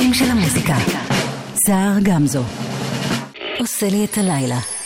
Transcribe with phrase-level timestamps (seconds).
[0.00, 0.76] המושלים של המוזיקה.
[1.66, 2.42] סער גמזו.
[3.58, 4.77] עושה לי את הלילה.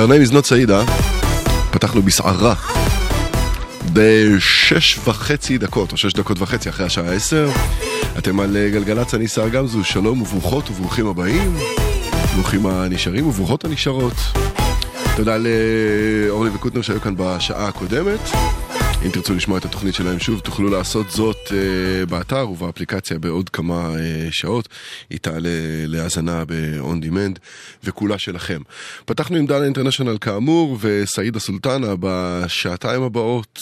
[0.00, 0.84] Her name is not סעידה,
[1.70, 2.54] פתחנו בסערה
[3.92, 7.50] בשש וחצי דקות, או שש דקות וחצי אחרי השעה עשר.
[8.18, 11.56] אתם על גלגלצ, אני שר גמזו, שלום וברוכות וברוכים הבאים,
[12.34, 14.14] ברוכים הנשארים וברוכות הנשארות.
[15.16, 18.30] תודה לאורלי וקוטנר שהיו כאן בשעה הקודמת.
[19.06, 21.52] אם תרצו לשמוע את התוכנית שלהם שוב, תוכלו לעשות זאת uh,
[22.10, 23.98] באתר ובאפליקציה בעוד כמה uh,
[24.30, 24.68] שעות.
[25.10, 25.48] היא תעלה
[25.86, 27.38] להאזנה ב-on demand,
[27.84, 28.60] וכולה שלכם.
[29.04, 33.58] פתחנו עם דנה אינטרנשיונל כאמור, וסעידה סולטנה בשעתיים הבאות.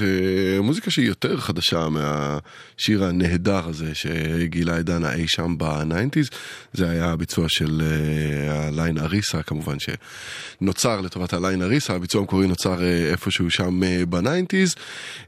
[0.00, 6.28] אה, מוזיקה שהיא יותר חדשה מהשיר הנהדר הזה שגילה את דנה אי שם ב nineties.
[6.72, 12.78] זה היה הביצוע של אה, הליין אריסה, כמובן שנוצר לטובת הליין אריסה, הביצוע המקורי נוצר
[12.78, 12.82] אה,
[13.12, 14.74] איפשהו שם uh, ב nineties.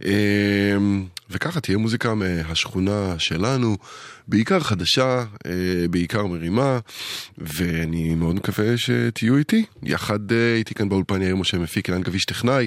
[0.04, 3.76] אמ, וככה תהיה מוזיקה מהשכונה שלנו,
[4.28, 5.52] בעיקר חדשה, אה,
[5.90, 6.78] בעיקר מרימה,
[7.38, 9.64] ואני מאוד מקווה שתהיו איתי.
[9.82, 12.66] יחד אה, איתי כאן באולפן יאיר משה מפיק, אילן גביש טכנאי.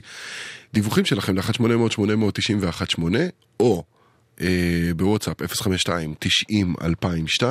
[0.76, 3.02] דיווחים שלכם ל-1-800-890-1-8
[3.60, 3.84] או
[4.42, 4.48] אה,
[4.96, 7.44] בוואטסאפ 052-90-2002,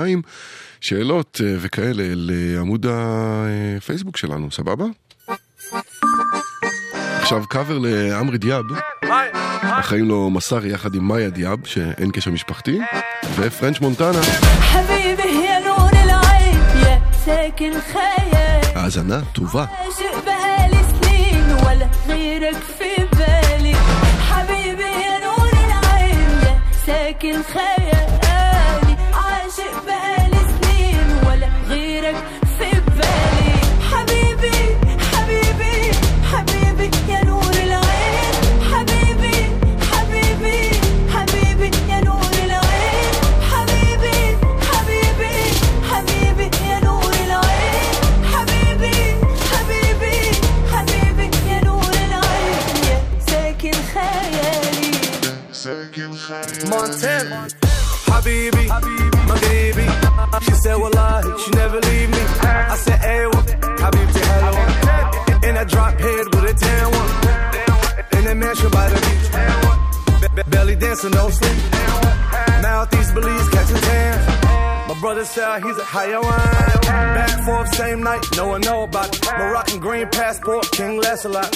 [0.81, 4.85] שאלות אה, וכאלה לעמוד הפייסבוק שלנו, סבבה?
[7.21, 8.65] עכשיו קאבר לעמרי דיאב,
[9.63, 12.79] החיים לו מסארי יחד עם מאיה דיאב, שאין קשר משפחתי,
[13.37, 14.21] ופרנץ' מונטנה.
[18.75, 19.65] האזנה טובה.
[26.86, 28.13] ساكن خيالي
[56.85, 57.49] Montana.
[58.13, 58.67] Habibi,
[59.29, 59.87] Maghribi.
[60.45, 62.23] She said, Wallahi, she never leave me.
[62.43, 63.41] I said, Ewa,
[63.81, 65.49] Habibti, hello.
[65.49, 68.19] In a drop head with a tan one.
[68.19, 70.21] In a mansion by the beach.
[70.21, 71.57] Be- be- belly dancing, no sleep.
[72.61, 74.34] Mouth Belize catching tan.
[74.94, 76.82] My brother said he's a Hayawan.
[77.16, 79.24] Back forth, same night, no one know about it.
[79.38, 81.50] Moroccan green passport, King Lancelot.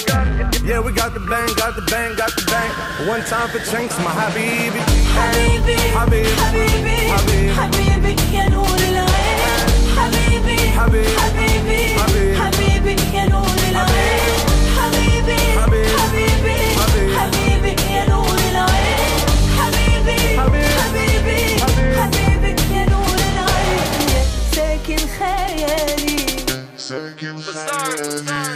[0.64, 2.70] Yeah, we got the bang, got the bang, got the bang.
[3.08, 4.80] One time for chinks, my habibi.
[5.14, 9.38] حبيبي حبيبي حبيبي حبيبي حبيبي يا نور العين
[9.98, 14.27] حبيبي حبيبي حبيبي حبيبي حبيبي يا نور العين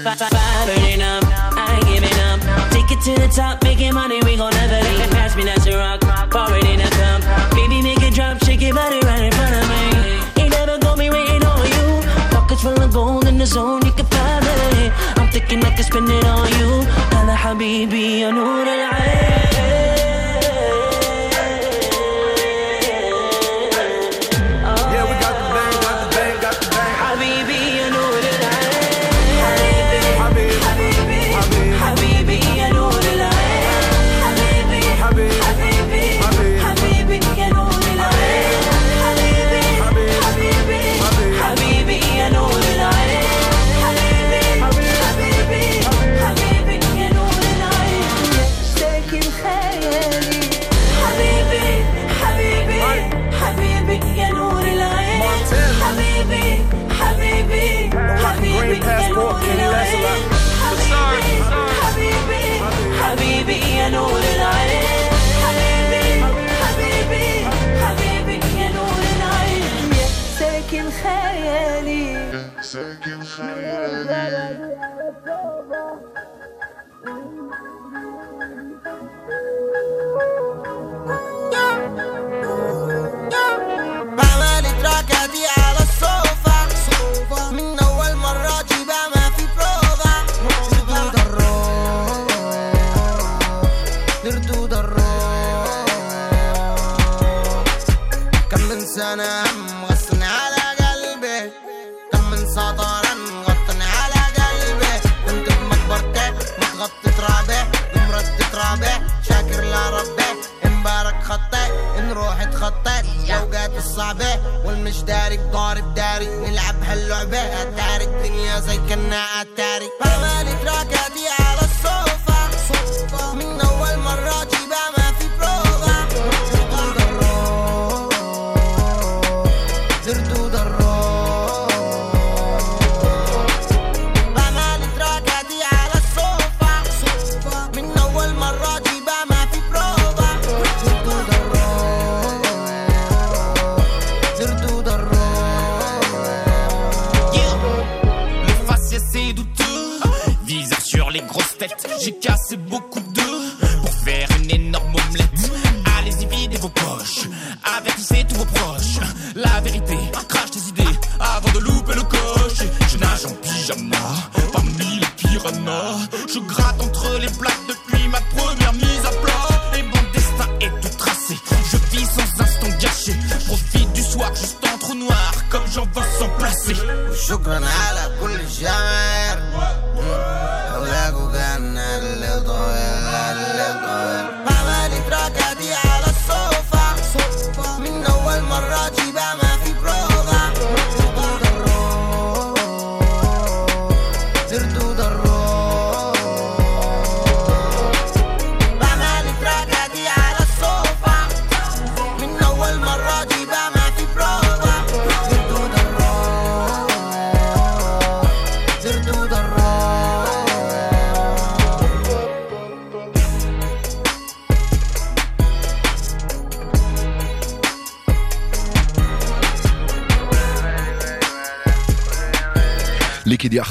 [0.04, 1.24] Firing up,
[1.56, 2.44] I ain't giving up.
[2.72, 5.10] Take it to the top, making money, we gon' never leave.
[5.12, 7.24] Pass me that rock, pour in a cup.
[7.56, 10.44] Baby, make it drop, shake your body right in front of me.
[10.44, 12.04] Ain't never gonna be waiting on you.
[12.36, 14.92] Pockets full of gold in the zone, you can find it.
[15.16, 16.84] I'm thinking I can spend it on you.
[17.16, 19.63] Hala habibi, ya noor Yeah,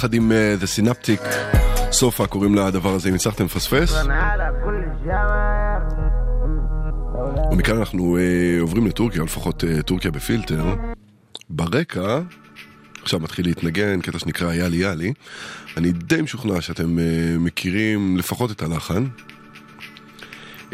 [0.02, 1.28] יחד עם אה, The Synaptic.
[1.92, 3.94] סופה קוראים לדבר הזה, אם הצלחתם לפספס.
[7.52, 10.74] ומכאן אנחנו אה, עוברים לטורקיה, לפחות אה, טורקיה בפילטר.
[11.50, 12.20] ברקע,
[13.02, 15.12] עכשיו מתחיל להתנגן, קטע שנקרא יאלי יאלי.
[15.76, 17.04] אני די משוכנע שאתם אה,
[17.38, 19.06] מכירים לפחות את הלחן.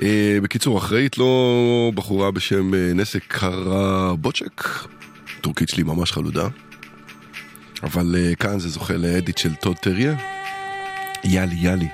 [0.03, 4.65] אה, בקיצור, אחראית לו בחורה בשם אה, נסק קרבוצ'ק.
[5.41, 6.49] טורקית שלי ממש חלודה.
[7.83, 10.15] אבל אה, כאן זה זוכה לאדיט של טוד טריה.
[11.25, 11.89] יאלי יאלי.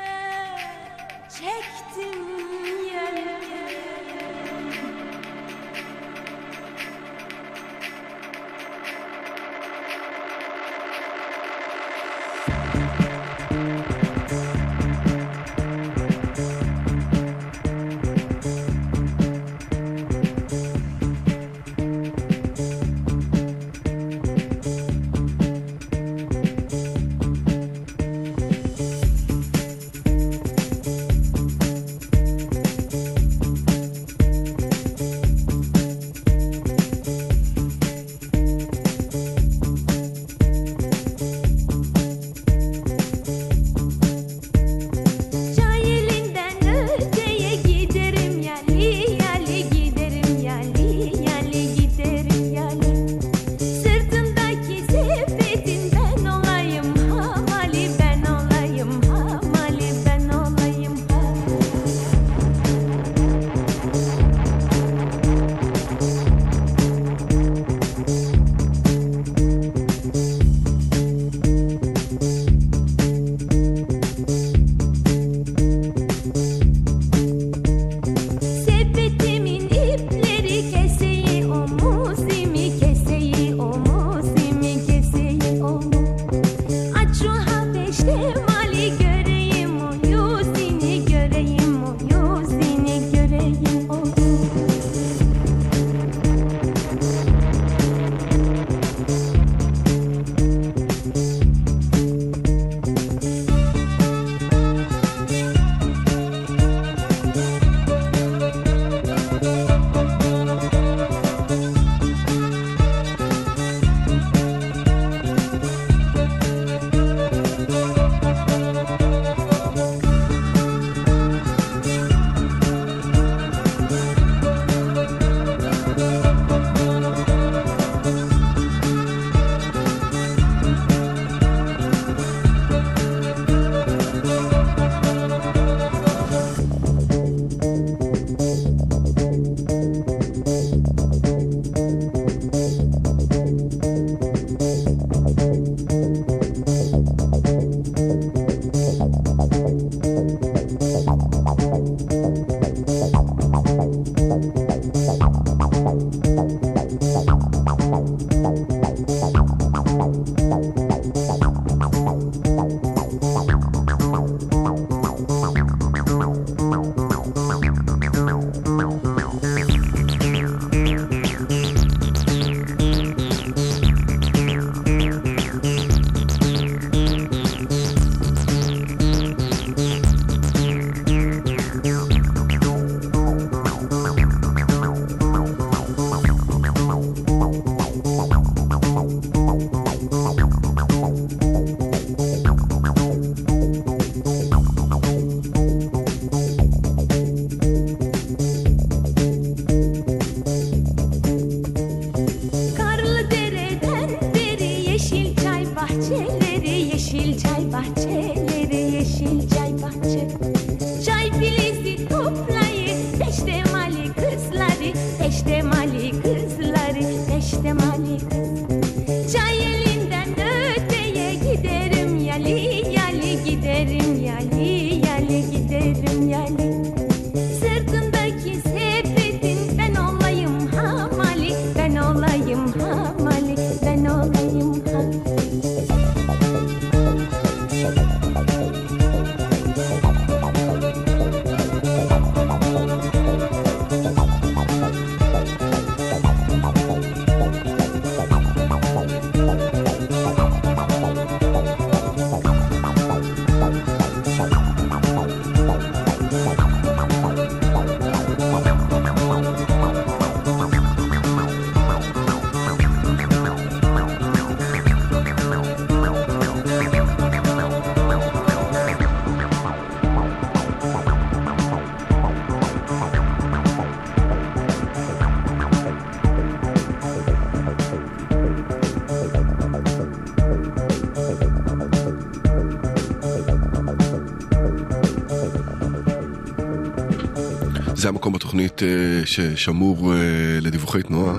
[288.55, 290.19] בתוכנית אה, ששמור אה,
[290.61, 291.35] לדיווחי תנועה.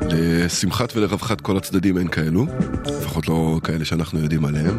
[0.00, 2.46] לשמחת ולרווחת כל הצדדים אין כאלו,
[2.86, 4.78] לפחות לא כאלה שאנחנו יודעים עליהם.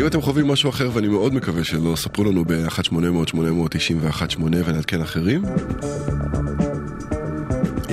[0.00, 5.42] אם אתם חווים משהו אחר, ואני מאוד מקווה שלא, ספרו לנו ב-1-800-891-8 ונעדכן אחרים.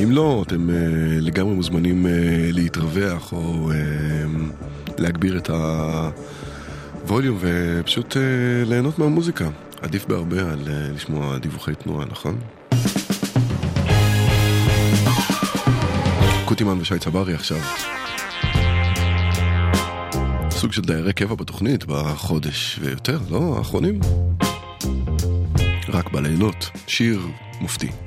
[0.03, 0.73] אם לא, אתם uh,
[1.21, 2.09] לגמרי מוזמנים uh,
[2.53, 3.75] להתרווח או uh,
[4.97, 5.49] להגביר את
[7.07, 8.19] הווליום ופשוט uh,
[8.69, 9.49] ליהנות מהמוזיקה.
[9.85, 12.39] עדיף בהרבה על uh, לשמוע דיווחי תנועה, נכון?
[16.45, 17.57] קוטימן ושי צברי עכשיו.
[20.49, 23.55] סוג של דיירי קבע בתוכנית בחודש ויותר, לא?
[23.57, 23.99] האחרונים?
[25.89, 26.69] רק בלילות.
[26.87, 27.21] שיר
[27.61, 28.04] מופתי.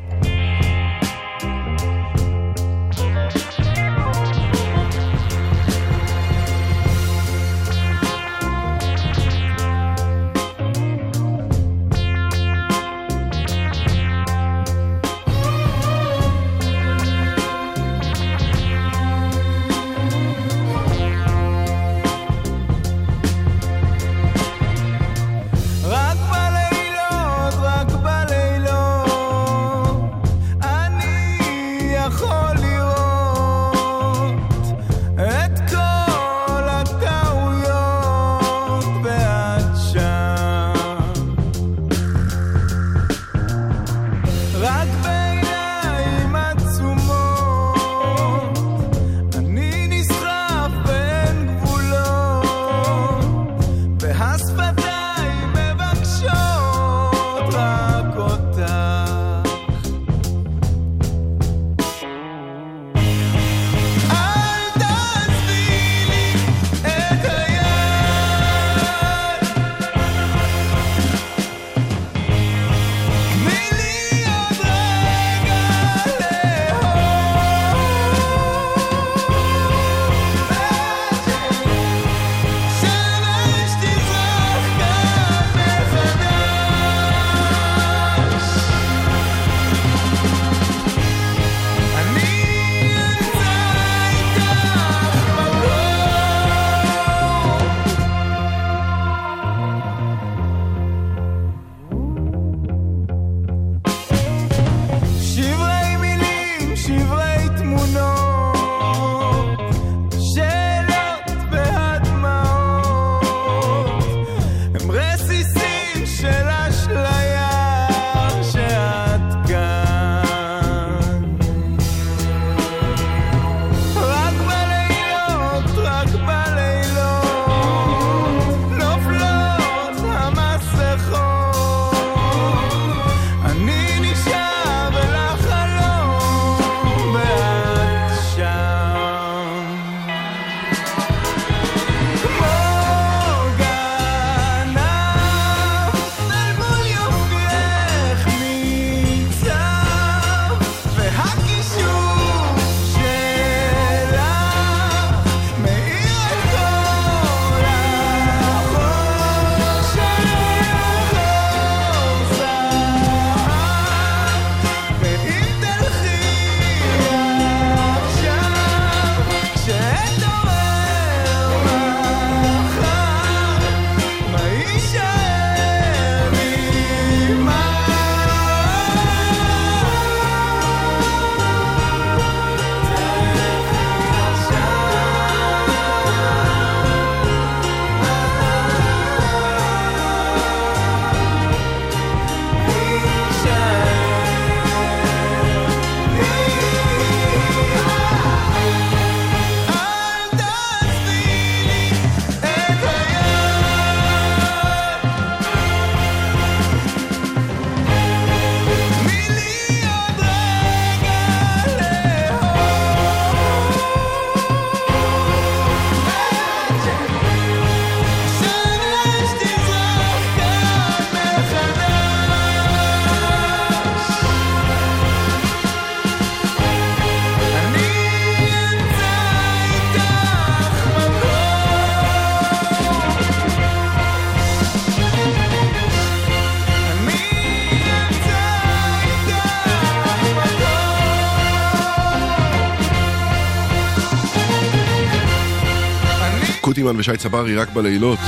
[246.79, 248.19] קוטימן ושי צברי רק בלילות.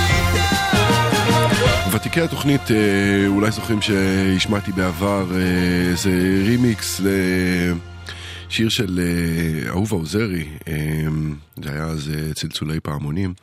[1.93, 6.11] ותיקי התוכנית אה, אולי זוכרים שהשמעתי בעבר אה, איזה
[6.47, 10.75] רימיקס לשיר של אה, אהובה עוזרי, אה,
[11.65, 13.35] זה היה אז אה, צלצולי פעמונים,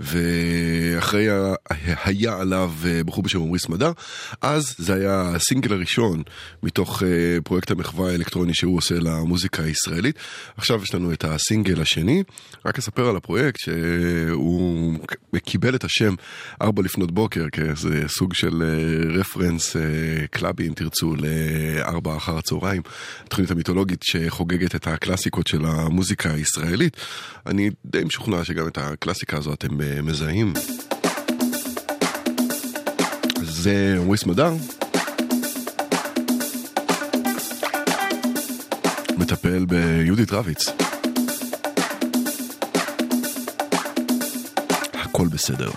[0.00, 1.26] ואחרי
[2.04, 3.92] היה עליו אה, בחור בשם עמרי סמדר,
[4.42, 6.22] אז זה היה הסינגל הראשון
[6.62, 7.08] מתוך אה,
[7.44, 10.16] פרויקט המחווה האלקטרוני שהוא עושה למוזיקה הישראלית.
[10.56, 12.22] עכשיו יש לנו את הסינגל השני,
[12.66, 14.98] רק אספר על הפרויקט שהוא
[15.44, 16.14] קיבל את השם
[16.62, 19.76] ארבע לפנות בוקר כאיזה סוג של אה, רפרנס
[20.30, 22.82] קלאבי אם תרצו לארבע אחר הצהריים,
[23.24, 26.96] התוכנית המיתולוגית שחוגגת את הקלאסיקות של המוזיקה הישראלית.
[27.46, 29.68] אני די משוכנע שגם את הקלאסיקה הזו אתם
[30.02, 30.52] מזהים.
[33.58, 34.52] זה עמרי סמדר.
[39.16, 40.68] מטפל ביהודית רביץ.
[44.94, 45.70] הכל בסדר.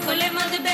[0.00, 0.69] Recolemos de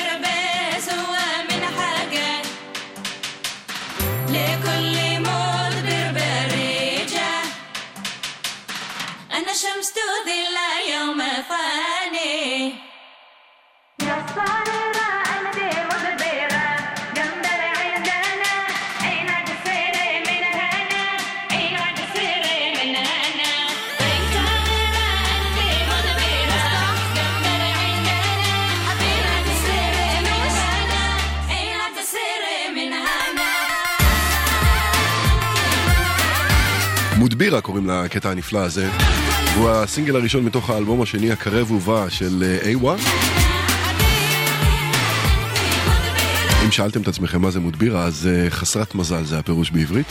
[37.46, 38.90] בירה קוראים לקטע הנפלא הזה.
[39.56, 43.00] הוא הסינגל הראשון מתוך האלבום השני הקרב ובא של אה, A1.
[46.64, 50.06] אם שאלתם את עצמכם מה זה מודבירה, אז אה, חסרת מזל זה הפירוש בעברית.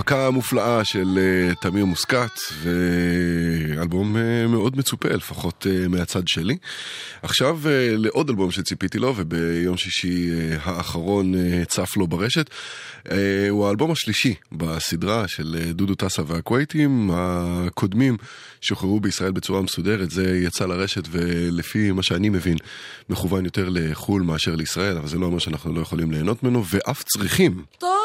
[0.00, 6.56] הפקה מופלאה של אה, תמיר מוסקת, ואלבום אה, מאוד מצופה, לפחות אה, מהצד שלי.
[7.22, 7.58] עכשיו
[7.96, 10.30] לעוד אלבום שציפיתי לו, וביום שישי
[10.62, 11.34] האחרון
[11.68, 12.50] צף לו ברשת.
[13.50, 17.10] הוא האלבום השלישי בסדרה של דודו טסה והכווייטים.
[17.14, 18.16] הקודמים
[18.60, 22.56] שוחררו בישראל בצורה מסודרת, זה יצא לרשת, ולפי מה שאני מבין,
[23.08, 27.02] מכוון יותר לחו"ל מאשר לישראל, אבל זה לא אומר שאנחנו לא יכולים ליהנות ממנו, ואף
[27.02, 27.62] צריכים.
[27.78, 27.99] טוב.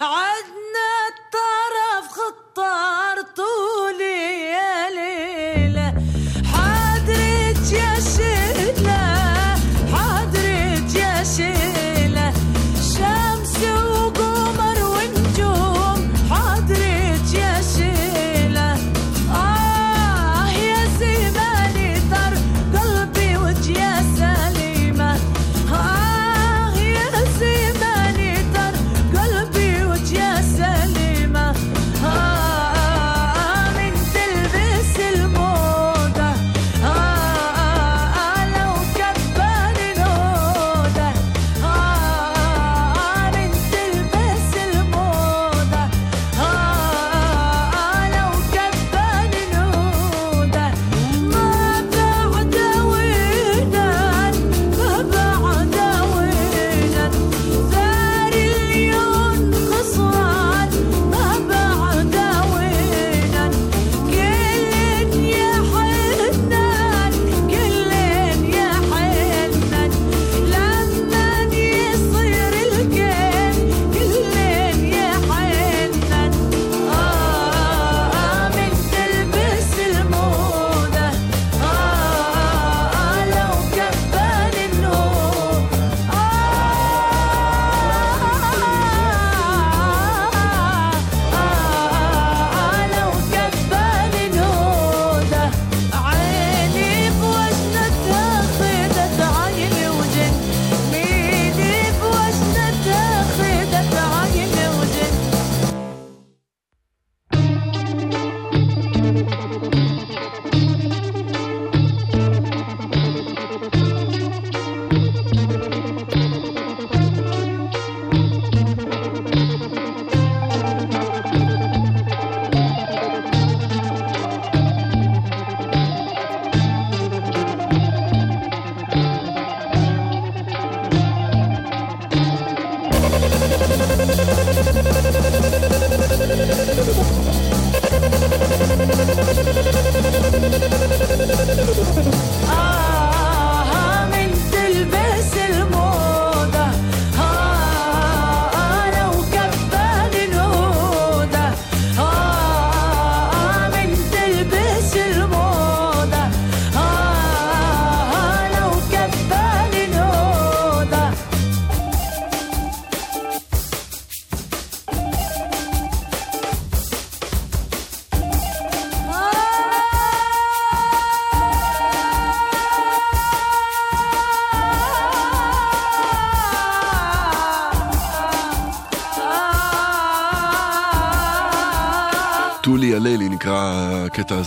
[0.00, 3.11] عدنا الطرف خطه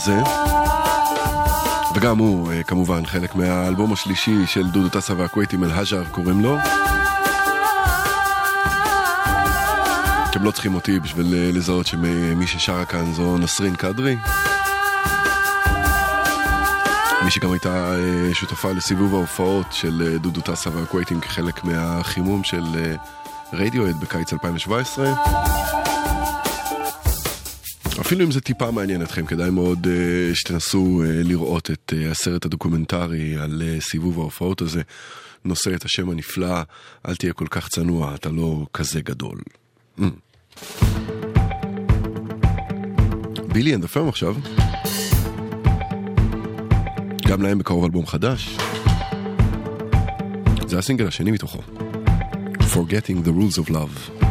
[0.08, 0.20] הזה.
[1.96, 6.58] וגם הוא, אה, כמובן, חלק מהאלבום השלישי של דודו טסה והכווייטים אל-הג'ר קוראים לו.
[10.30, 14.18] אתם לא צריכים אותי בשביל אה, לזהות שמי ששרה כאן זו נסרין קדרי.
[17.24, 22.96] מי שגם הייתה אה, שותפה לסיבוב ההופעות של דודו טסה והכווייטים כחלק מהחימום של
[23.54, 25.65] רדיואד בקיץ 2017.
[28.06, 32.46] אפילו אם זה טיפה מעניין אתכם, כדאי מאוד אה, שתנסו אה, לראות את uh, הסרט
[32.46, 34.82] הדוקומנטרי על סיבוב ההופעות הזה.
[35.46, 36.62] נושא את השם הנפלא,
[37.08, 39.40] אל תהיה כל כך צנוע, אתה לא כזה גדול.
[40.00, 40.04] ממ.
[43.54, 44.36] בילי אנד הפרם עכשיו.
[47.28, 48.58] גם להם בקרוב אלבום חדש.
[50.68, 51.60] זה הסינגל השני מתוכו.
[52.60, 54.26] Forgetting the Rules of Love.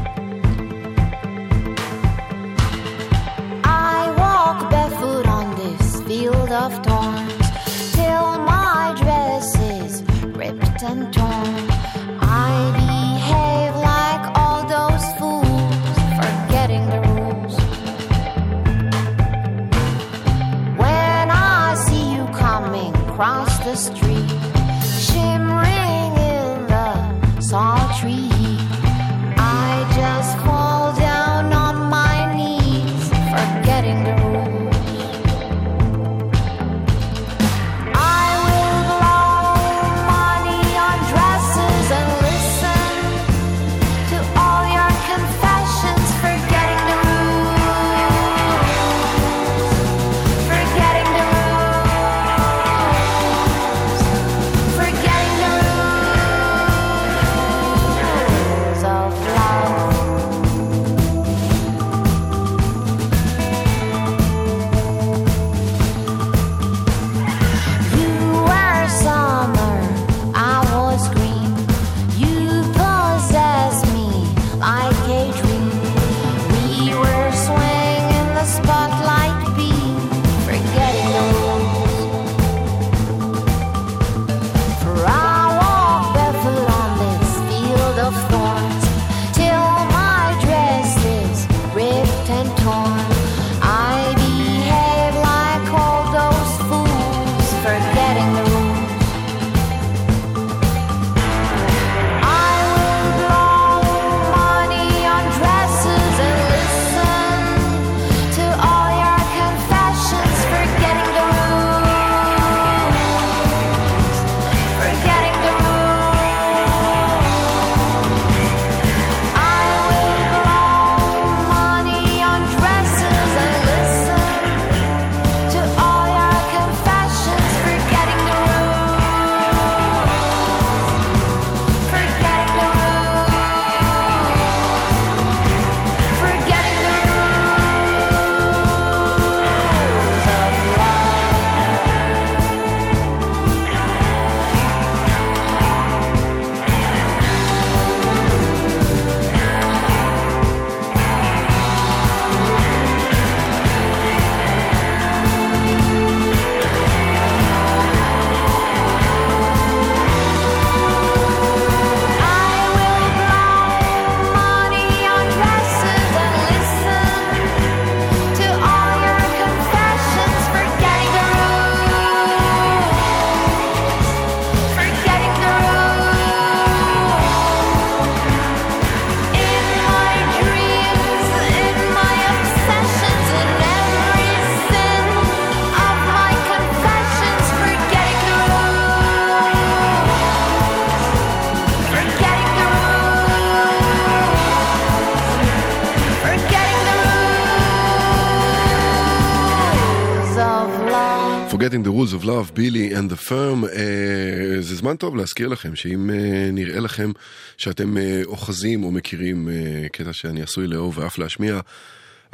[202.04, 206.50] Rules of Love, בילי and the Firm, אה, זה זמן טוב להזכיר לכם שאם אה,
[206.52, 207.10] נראה לכם
[207.56, 211.60] שאתם אה, אוחזים או מכירים אה, קטע שאני עשוי לאהוב ואף להשמיע,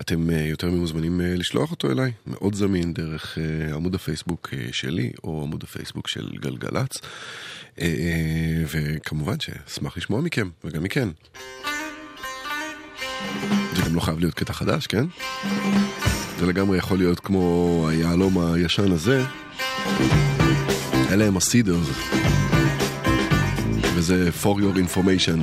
[0.00, 4.68] אתם אה, יותר ממוזמנים אה, לשלוח אותו אליי, מאוד זמין דרך אה, עמוד הפייסבוק אה,
[4.72, 7.00] שלי או עמוד הפייסבוק של גלגלצ,
[7.80, 11.08] אה, אה, וכמובן שאשמח לשמוע מכם וגם מכן.
[13.76, 15.04] זה גם לא חייב להיות קטע חדש, כן?
[16.40, 19.22] זה לגמרי יכול להיות כמו היהלום הישן הזה.
[21.10, 21.88] אלה הם הסידרס.
[23.94, 25.38] וזה for your information.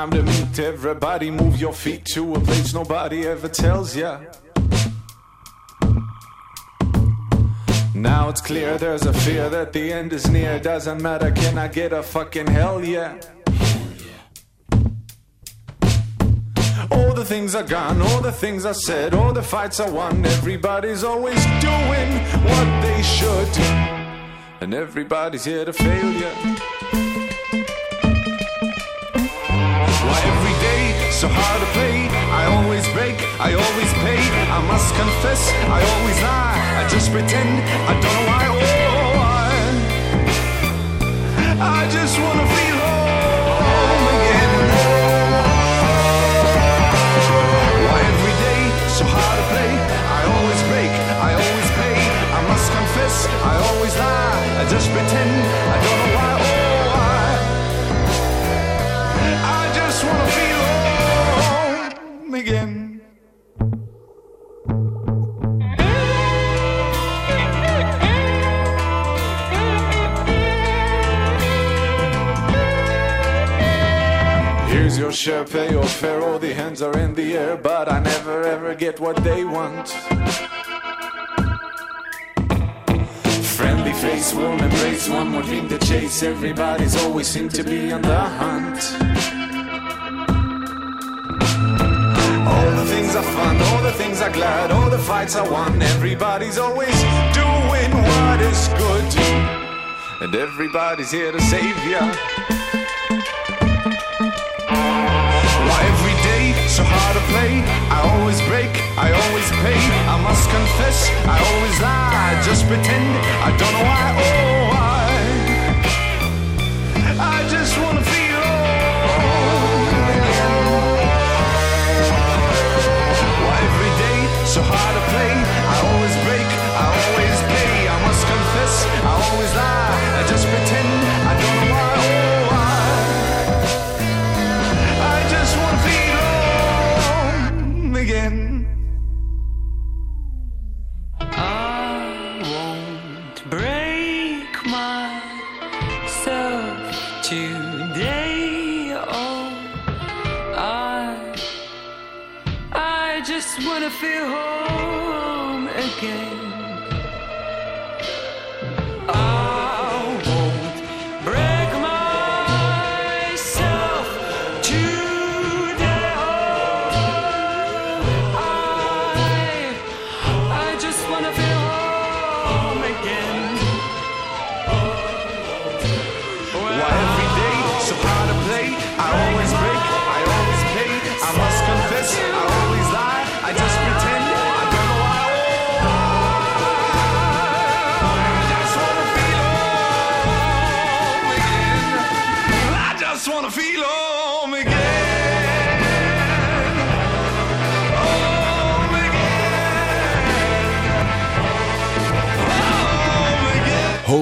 [0.00, 1.30] Time to meet everybody.
[1.30, 4.18] Move your feet to a place nobody ever tells ya.
[7.94, 10.58] Now it's clear there's a fear that the end is near.
[10.58, 13.20] Doesn't matter, can I get a fucking hell yeah?
[16.90, 20.24] All the things are gone, all the things are said, all the fights are won.
[20.24, 22.10] Everybody's always doing
[22.48, 23.52] what they should,
[24.62, 26.10] and everybody's here to fail
[31.20, 32.08] so hard to play?
[32.32, 34.16] I always break, I always pay.
[34.56, 36.56] I must confess, I always lie.
[36.80, 37.60] I just pretend,
[37.90, 38.44] I don't know why.
[38.48, 39.20] Oh,
[41.60, 42.69] I, I just wanna feel
[74.68, 75.84] Here's your share, your
[76.22, 79.88] all the hands are in the air, but I never ever get what they want.
[83.58, 86.22] Friendly face, warm embrace, one more thing to chase.
[86.22, 89.09] Everybody's always seem to be on the hunt.
[92.50, 95.80] All the things are fun, all the things are glad, all the fights are won.
[95.82, 96.94] Everybody's always
[97.32, 99.14] doing what is good,
[100.22, 102.00] and everybody's here to save ya.
[105.68, 107.52] Why every day so hard to play?
[107.96, 109.80] I always break, I always pay.
[110.14, 110.98] I must confess,
[111.34, 112.12] I always lie.
[112.28, 113.08] I just pretend,
[113.46, 114.06] I don't know why.
[114.26, 114.76] Oh, I,
[117.36, 117.99] I just wanna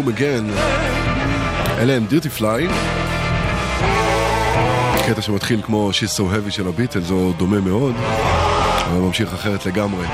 [0.08, 0.58] Home Again.
[1.78, 2.68] אלה הם דירטי פליי.
[5.06, 7.94] קטע שמתחיל כמו She's So Heavy של הביטלס, או דומה מאוד,
[8.86, 10.06] אבל ממשיך אחרת לגמרי.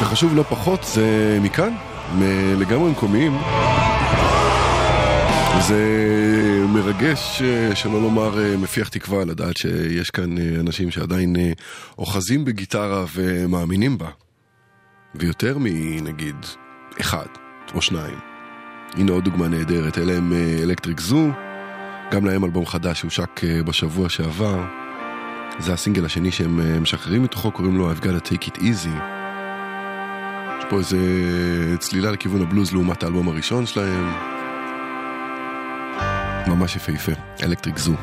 [0.00, 1.74] וחשוב לא פחות, זה מכאן,
[2.58, 3.38] לגמרי מקומיים.
[5.60, 5.84] זה
[6.68, 11.36] מרגש, אה, שלא לומר אה, מפיח תקווה, לדעת שיש כאן אה, אנשים שעדיין
[11.98, 14.08] אוחזים בגיטרה ומאמינים בה.
[15.14, 16.36] ויותר מנגיד
[17.00, 17.26] אחד
[17.74, 18.18] או שניים.
[18.94, 20.32] הנה עוד דוגמה נהדרת, אלה הם
[20.62, 21.28] אלקטריק זו,
[22.10, 24.64] גם להם אלבום חדש שהושק אה, בשבוע שעבר.
[25.58, 28.98] זה הסינגל השני שהם אה, משחררים מתוכו, קוראים לו I've got to take it easy.
[30.58, 30.98] יש פה איזה
[31.78, 34.12] צלילה לכיוון הבלוז לעומת האלבום הראשון שלהם.
[36.46, 37.12] ממש יפהפה,
[37.42, 37.94] אלקטריק זו.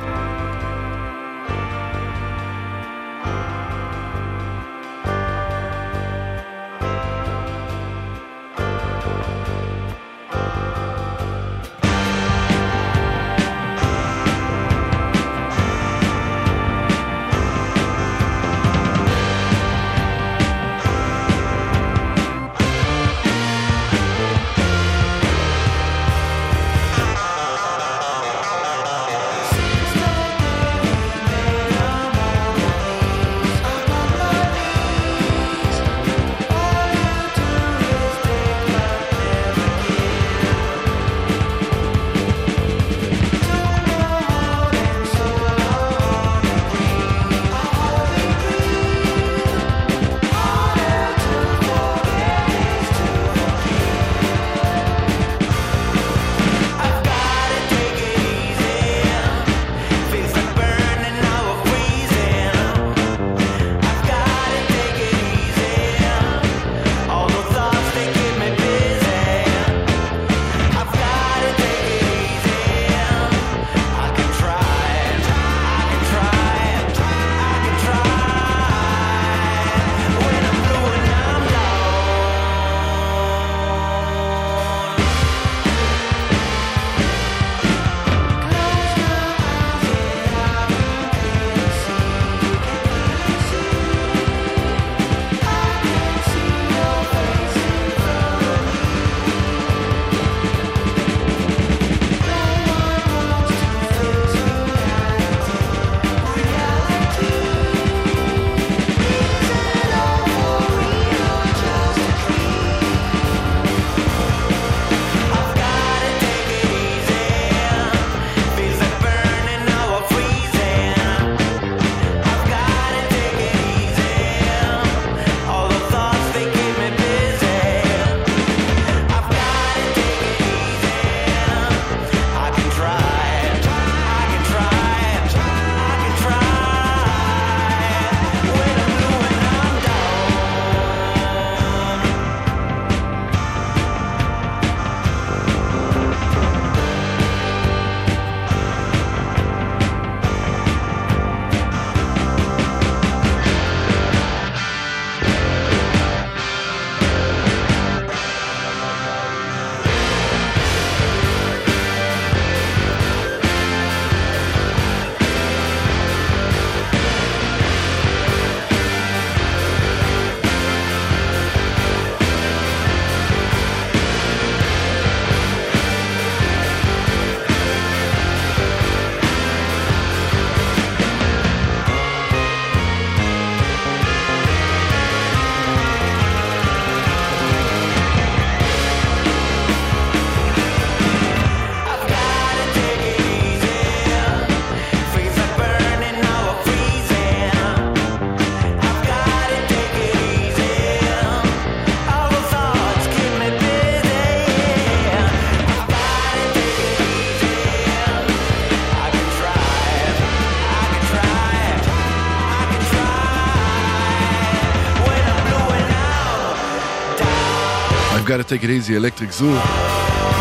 [218.30, 219.52] Gotta take it easy, אלקטריק זו.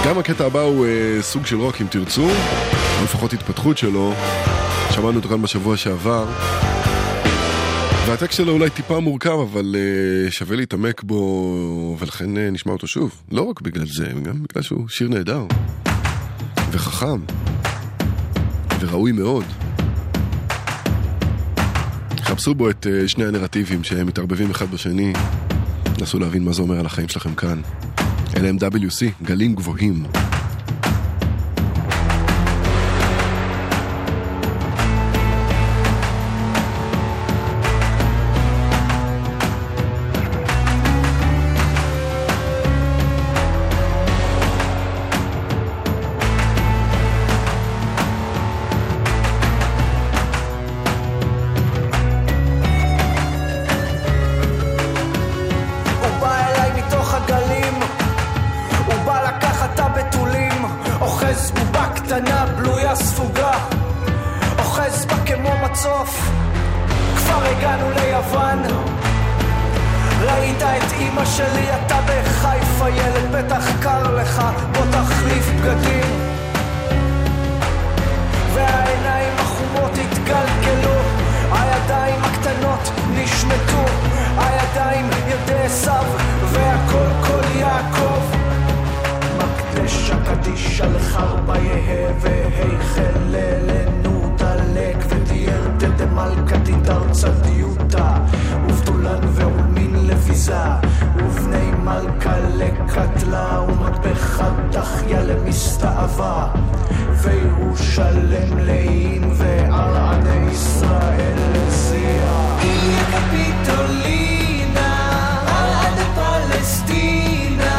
[0.06, 4.12] גם הקטע הבא הוא אה, סוג של רוק אם תרצו, או לפחות התפתחות שלו.
[4.90, 6.26] שמענו אותו כאן בשבוע שעבר.
[8.06, 13.22] והטקסט שלו אולי טיפה מורכב, אבל אה, שווה להתעמק בו, ולכן אה, נשמע אותו שוב.
[13.32, 15.46] לא רק בגלל זה, גם בגלל שהוא שיר נהדר.
[16.70, 17.20] וחכם.
[18.80, 19.44] וראוי מאוד.
[22.20, 25.12] חפשו בו את אה, שני הנרטיבים שהם מתערבבים אחד בשני.
[26.00, 27.60] נסו להבין מה זה אומר על החיים שלכם כאן.
[28.36, 30.04] אלה הם WC, גלים גבוהים.
[61.38, 63.52] אוחז בובה קטנה, בלויה ספוגה,
[64.58, 66.30] אוחז בה כמו מצוף,
[67.16, 68.62] כבר הגענו ליוון.
[70.20, 76.04] ראית את אמא שלי, אתה בחיפה, ילד, בטח קר לך, בוא תחליף בגדים.
[78.54, 81.00] והעיניים החומות התגלגלו,
[81.52, 83.84] הידיים הקטנות נשמטו,
[84.38, 86.04] הידיים ידי עשיו,
[86.52, 88.47] והכל כל יעקב.
[89.88, 95.62] מקדש הקדיש על חרבה יהא והיכל ללנו דלק ותיאר
[95.96, 98.16] דמלכה תידר צדיותה
[98.64, 100.54] ובתולן ועולמין לביזה
[101.16, 106.46] ובני מלכה לקטלה ומטבחה דחיה למסתאבה
[107.22, 112.30] וירושלם לאים וערעני ישראל לזיע
[112.62, 114.90] איליה קפיטולינה
[115.46, 117.78] עד פלסטינה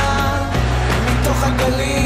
[1.21, 1.98] מתוך אליי,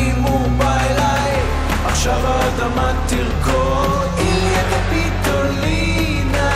[2.04, 4.10] עכשיו האדמה תרקוד.
[4.18, 6.52] איליה קפיטולינה,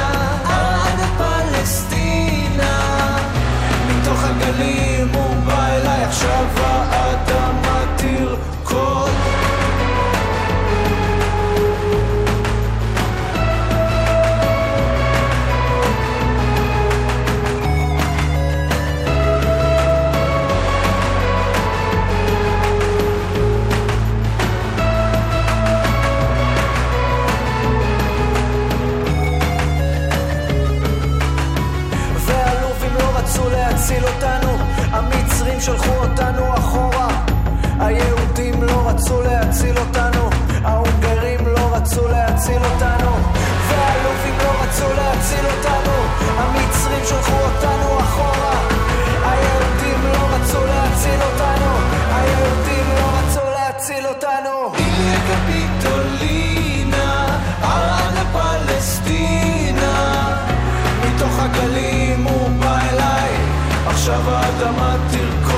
[0.46, 2.80] עד פלסטינה.
[3.88, 9.07] מתוך הגלים הוא בא אליי, עכשיו האדמה תרקוד.
[35.68, 37.08] שלחו אותנו אחורה.
[37.80, 40.30] היהודים לא רצו להציל אותנו,
[40.64, 43.12] ההונגרים לא רצו להציל אותנו.
[43.68, 45.94] והלובים לא רצו להציל אותנו,
[46.38, 48.60] המצרים שלחו אותנו אחורה.
[49.24, 51.72] היהודים לא רצו להציל אותנו,
[52.12, 54.58] היהודים לא רצו להציל אותנו.
[64.08, 65.57] עכשיו האדמה תרקוד.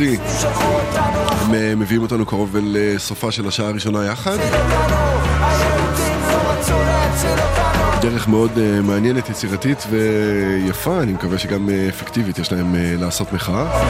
[0.00, 4.36] אותנו הם אה, מביאים אותנו קרוב אל אה, סופה של השעה הראשונה יחד.
[8.02, 13.32] דרך מאוד אה, מעניינת, יצירתית ויפה, אני מקווה שגם אה, אפקטיבית יש להם אה, לעשות
[13.32, 13.82] מחאה.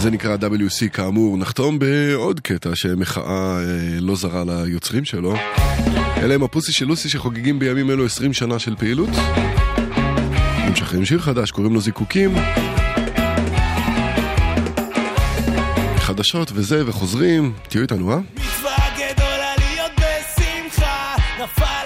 [0.00, 5.34] זה נקרא WC כאמור, נחתום בעוד קטע שמחאה אה, לא זרה ליוצרים שלו.
[6.16, 9.10] אלה הם הפוסי של לוסי שחוגגים בימים אלו 20 שנה של פעילות.
[10.88, 12.34] משחררים שיר חדש, קוראים לו זיקוקים.
[15.96, 18.18] חדשות וזה, וחוזרים, תהיו איתנו, אה?
[18.34, 21.77] מצווה גדולה להיות בשמחה, נפל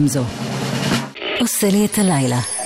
[0.00, 0.24] גמזו.
[1.40, 2.59] עושה לי את הלילה.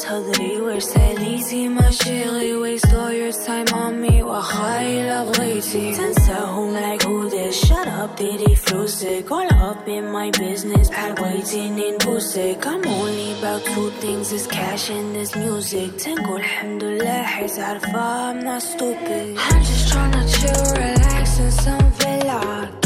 [0.00, 7.02] تهضري ورساليتي ما شيغي waste all your time on me واخا إلا بغيتي تنساهم like
[7.02, 12.86] who this shut up ديري فلوسك all up in my business بحال بغيتي نبوسك I'm
[12.86, 18.44] only about two things is cash and this music تنقول الحمد لله حيت عارفة I'm
[18.44, 22.79] not stupid I'm just tryna chill relax in some villa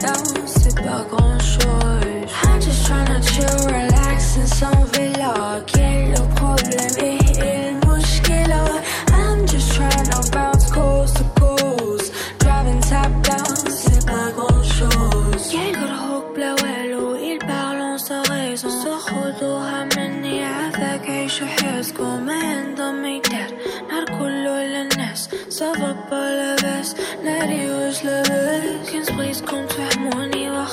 [0.00, 5.34] down, c'est pas grand chose I'm just tryna chill, relax in some villa
[5.66, 8.64] Quel le problème est المشكلة
[9.12, 15.72] I'm just tryna bounce coast to coast Driving top down, c'est pas grand chose Quel
[15.82, 23.04] gros بلا والو il parle en sa raison سخدوها مني عافاك عيشوا حياتكم ما ينضم
[23.04, 23.50] يدار
[23.88, 29.69] نهار كله للناس صافا لاباس ناري واش لاباس كنت بغيتكم تفهموني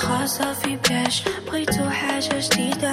[0.08, 2.92] واخا صافي بلاش بغيتو حاجة جديدة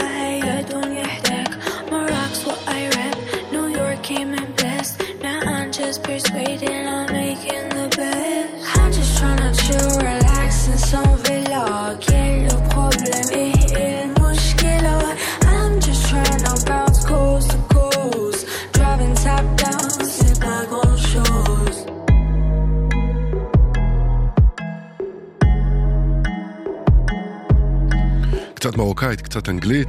[28.77, 29.87] מרוקאית, קצת אנגלית.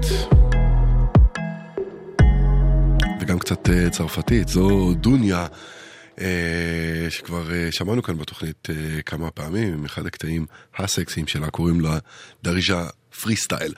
[3.21, 5.47] וגם קצת אה, צרפתית, זו דוניה,
[6.21, 8.69] אה, שכבר אה, שמענו כאן בתוכנית
[9.07, 11.99] כמה פעמים, אחד הקטעים הסקסיים שלה, קוראים לה
[12.43, 12.87] דריז'ה
[13.21, 13.73] פרי סטייל.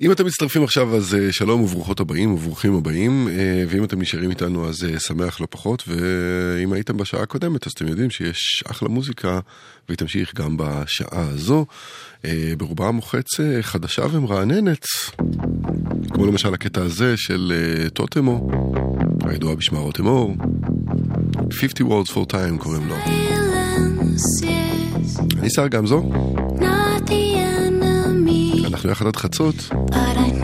[0.00, 4.30] אם אתם מצטרפים עכשיו אז אה, שלום וברוכות הבאים וברוכים הבאים, אה, ואם אתם נשארים
[4.30, 8.88] איתנו אז אה, שמח לא פחות, ואם הייתם בשעה הקודמת אז אתם יודעים שיש אחלה
[8.88, 9.40] מוזיקה
[9.88, 11.66] והיא תמשיך גם בשעה הזו,
[12.58, 13.26] ברובה המוחץ
[13.60, 14.86] חדשה ומרעננת,
[16.14, 17.52] כמו למשל הקטע הזה של
[17.92, 18.48] טוטמו,
[19.24, 20.34] הידועה בשמה רוטמור,
[21.52, 22.96] 50 words for time קוראים לו.
[25.38, 26.10] אני שר גמזו,
[28.84, 29.54] אנחנו יחד עד חצות.
[29.90, 30.34] but I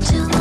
[0.00, 0.37] until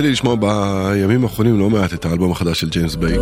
[0.00, 3.20] יוצא לי לשמוע בימים האחרונים לא מעט את האלבום החדש של ג'יימס בייק.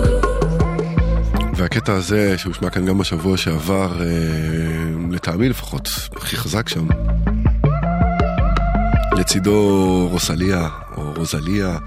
[1.56, 4.06] והקטע הזה שהושמע כאן גם בשבוע שעבר, אה,
[5.10, 6.86] לטעמי לפחות, הכי חזק שם.
[9.18, 11.78] לצידו רוסליה, או רוזליה,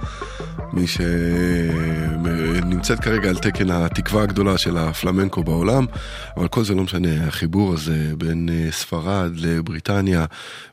[0.74, 5.86] מי שנמצאת כרגע על תקן התקווה הגדולה של הפלמנקו בעולם,
[6.38, 10.26] אבל כל זה לא משנה, החיבור הזה בין אה, ספרד לבריטניה,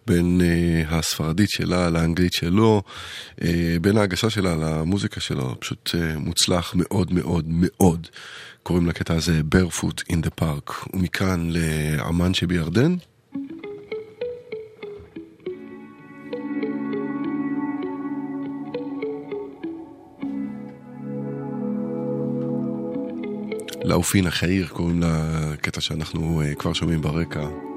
[0.07, 2.82] בין אה, הספרדית שלה לאנגלית שלו,
[3.42, 8.07] אה, בין ההגשה שלה למוזיקה שלו, פשוט מוצלח מאוד מאוד מאוד.
[8.62, 12.96] קוראים לקטע הזה barefoot in the park, ומכאן לעמן שבירדן.
[23.89, 27.67] לאופינה חאיר קוראים לקטע שאנחנו אה, כבר שומעים ברקע.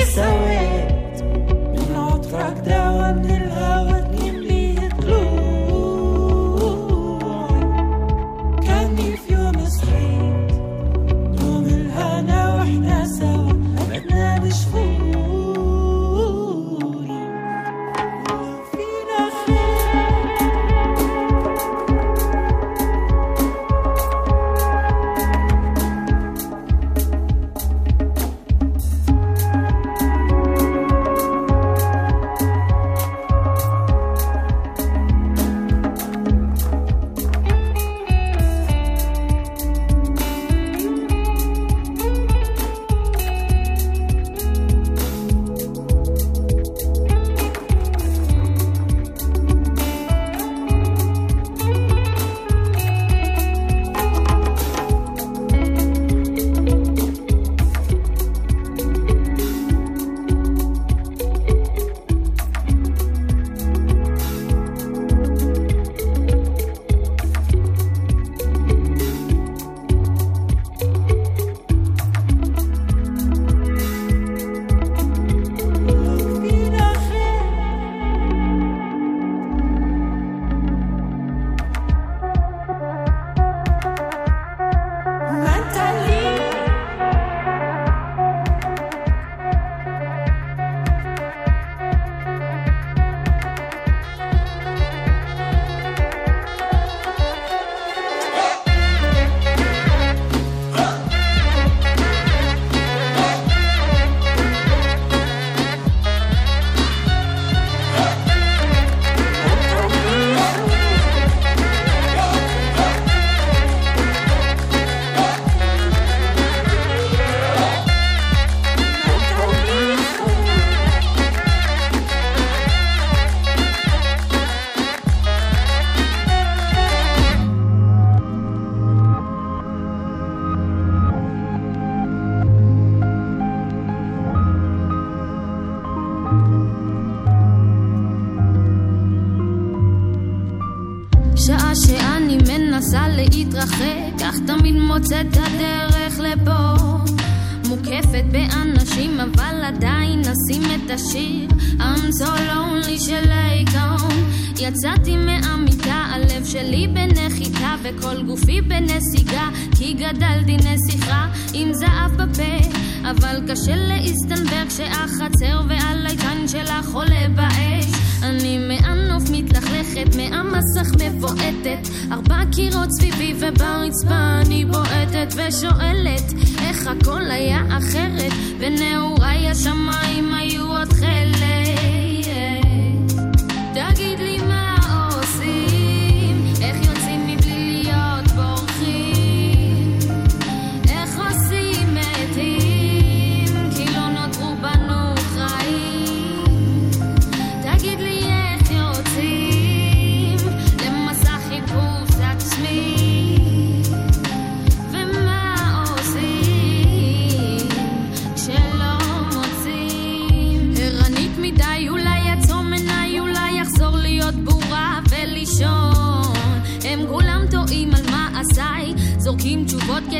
[0.00, 1.18] resurrect.
[1.74, 2.79] Been all.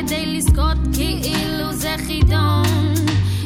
[0.05, 2.93] כדי לזכות כאילו זה חידון.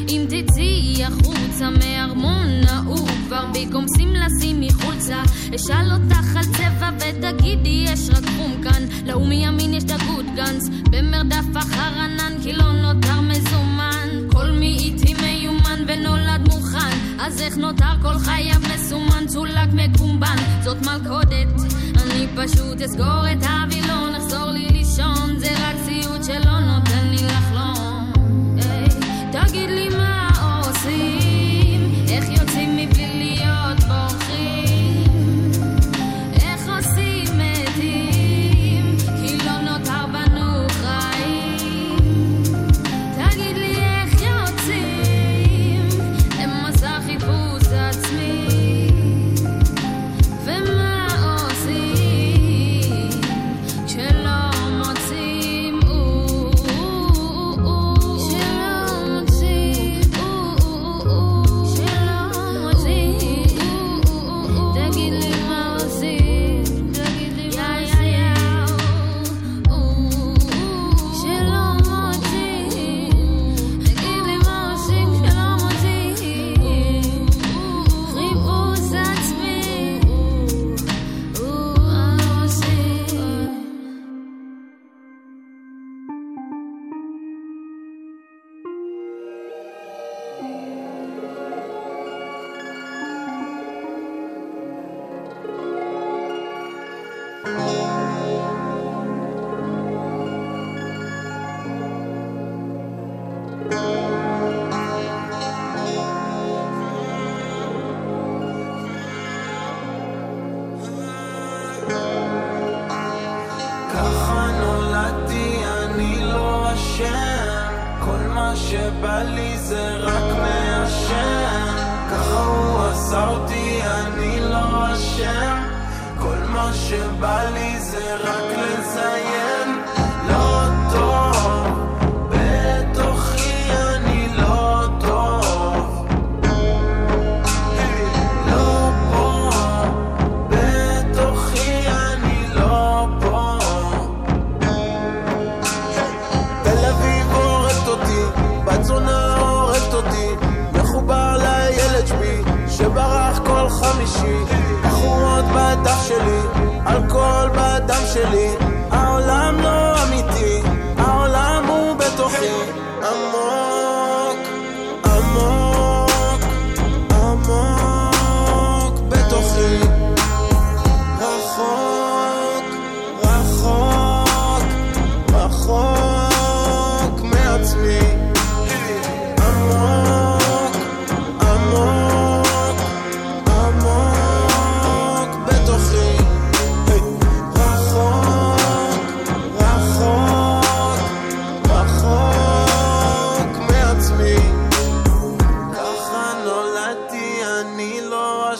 [0.08, 5.22] אם תצאי החוצה מארמון ההוא כבר בי גומסים לשים מחולצה.
[5.54, 8.82] אשאל אותך על צבע ותגידי יש רק חום כאן.
[9.06, 14.08] להוא מימין יש דגות גנץ במרדף אחר ענן כי לא נותר מזומן.
[14.32, 16.98] כל מי איתי מיומן ונולד מוכן.
[17.20, 19.26] אז איך נותר כל חייו מסומן?
[19.26, 21.76] צולק מקומבן זאת מלכודת.
[22.02, 25.85] אני פשוט אסגור את הווילון אחזור לי לישון זה רק
[26.26, 27.40] cielo no tenía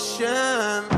[0.07, 0.96] ocean.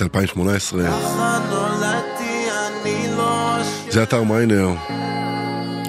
[0.00, 3.92] קיץ 2018, ככה נולדתי, אני לא אשאיר.
[3.92, 4.70] זה אתר מיינר,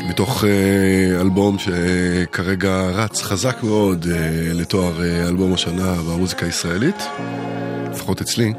[0.10, 6.96] מתוך אה, אלבום שכרגע רץ חזק מאוד אה, לתואר אה, אלבום השנה במוזיקה הישראלית,
[7.92, 8.54] לפחות אצלי.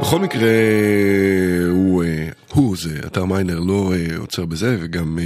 [0.00, 0.50] בכל מקרה,
[1.70, 2.04] הוא,
[2.52, 5.18] הוא זה, אתר מיינר לא עוצר בזה וגם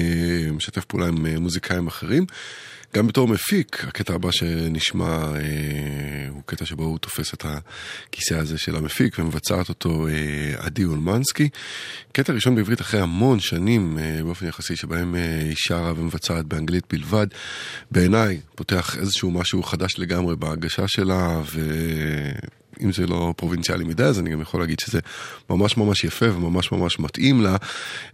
[0.53, 2.27] משתף פעולה עם מוזיקאים אחרים.
[2.95, 8.59] גם בתור מפיק, הקטע הבא שנשמע אה, הוא קטע שבו הוא תופס את הכיסא הזה
[8.59, 11.49] של המפיק ומבצעת אותו אה, עדי אולמנסקי.
[12.13, 16.85] קטע ראשון בעברית אחרי המון שנים אה, באופן יחסי שבהם אה, היא שרה ומבצעת באנגלית
[16.93, 17.27] בלבד.
[17.91, 21.61] בעיניי פותח איזשהו משהו חדש לגמרי בהגשה שלה ו...
[22.83, 25.01] אם זה לא פרובינציאלי מדי, אז אני גם יכול להגיד שזה
[25.51, 27.57] ממש ממש יפה וממש ממש מתאים לה,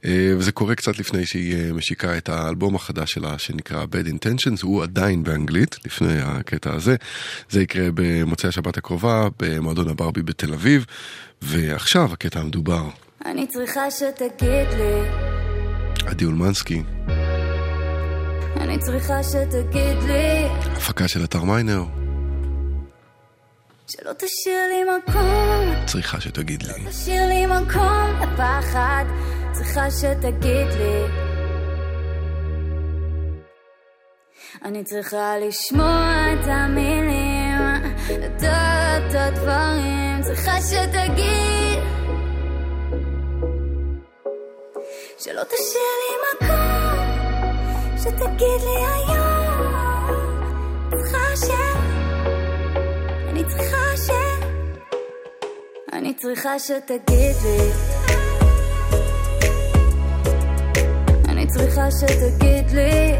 [0.04, 4.62] אה, וזה קורה קצת לפני שהיא אה, משיקה את האלבום החדש שלה שנקרא Bad Intentions,
[4.62, 6.96] הוא עדיין באנגלית, לפני הקטע הזה.
[7.50, 10.86] זה יקרה במוצאי השבת הקרובה במועדון הברבי בתל אביב,
[11.42, 12.88] ועכשיו הקטע המדובר,
[13.24, 15.08] אני צריכה שתגיד לי,
[16.06, 16.82] עדי אולמנסקי,
[18.56, 21.84] אני צריכה שתגיד לי, הפקה של אתר מיינר,
[23.90, 26.90] שלא תשאיר לי מקום, צריכה שתגיד לי.
[26.90, 29.04] תשאיר לי מקום לפחד,
[29.52, 31.06] צריכה שתגיד לי.
[34.64, 37.60] אני צריכה לשמוע את המילים,
[38.06, 38.42] את
[39.14, 41.78] הדברים, צריכה שתגיד.
[45.18, 47.06] שלא תשאיר לי מקום,
[47.98, 49.74] שתגיד לי היום.
[50.90, 51.99] צריכה ש...
[53.30, 54.10] אני צריכה ש...
[55.92, 57.70] אני צריכה שתגיד לי.
[61.28, 63.14] אני צריכה שתגיד לי.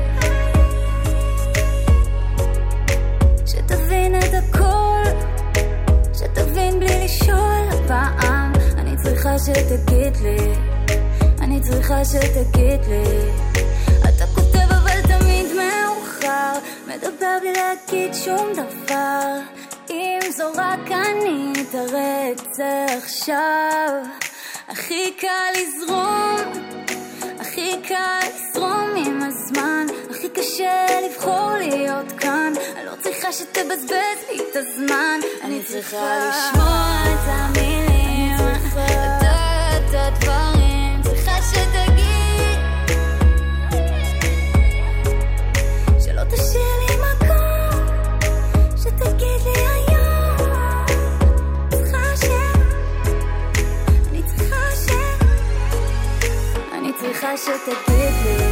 [3.46, 5.02] שתבין את הכל,
[6.14, 8.52] שתבין בלי לשאול הפעם.
[8.78, 10.54] אני צריכה שתגיד לי.
[11.40, 13.30] אני צריכה שתגיד לי.
[14.08, 16.52] אתה כותב אבל תמיד מאוחר,
[16.86, 19.59] מדבר בלי להגיד שום דבר.
[20.00, 22.58] אם זו רק אני אתרץ
[22.98, 24.02] עכשיו,
[24.68, 26.52] הכי קל לזרום,
[27.40, 32.52] הכי קל לזרום עם הזמן, הכי קשה לבחור להיות כאן.
[32.76, 37.39] אני לא צריכה שתבזבז לי את הזמן, אני צריכה לשמוע את המילים,
[57.30, 58.36] אני צריכה שתגיד לי.
[58.36, 58.49] צריכה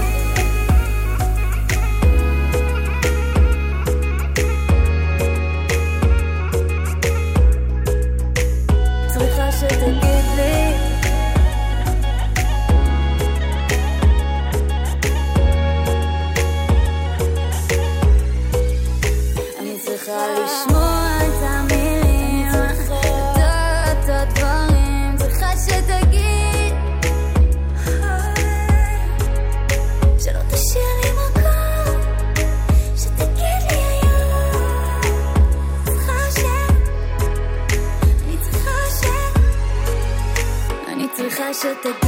[41.61, 42.08] צריכה שתגיד לי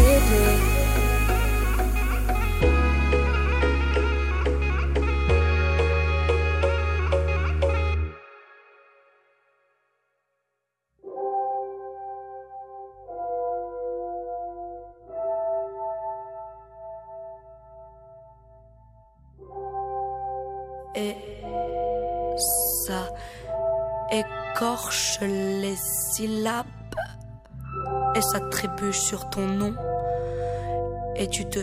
[28.93, 29.75] sur ton nom
[31.17, 31.61] et tu te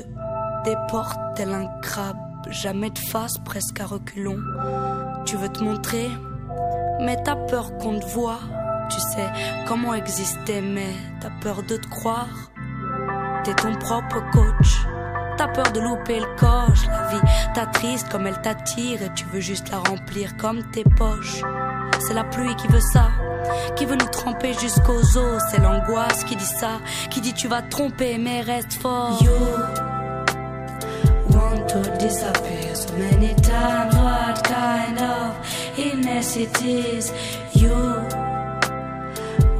[0.65, 2.17] déportes tel un crabe,
[2.49, 4.39] jamais de face, presque à reculons.
[5.25, 6.09] Tu veux te montrer,
[7.01, 8.39] mais t'as peur qu'on te voit,
[8.89, 9.29] Tu sais
[9.67, 12.51] comment exister, mais t'as peur de te croire.
[13.43, 14.87] T'es ton propre coach.
[15.37, 16.87] T'as peur de louper le coche.
[16.87, 21.43] La vie t'attriste comme elle t'attire et tu veux juste la remplir comme tes poches.
[21.99, 23.09] C'est la pluie qui veut ça,
[23.75, 25.41] qui veut nous tremper jusqu'aux os.
[25.51, 26.79] C'est l'angoisse qui dit ça,
[27.09, 29.19] qui dit tu vas te tromper, mais reste fort.
[29.21, 29.31] You
[31.29, 33.95] want to disappear so many times.
[33.95, 35.35] What kind of
[35.77, 37.11] illness it is?
[37.53, 37.73] You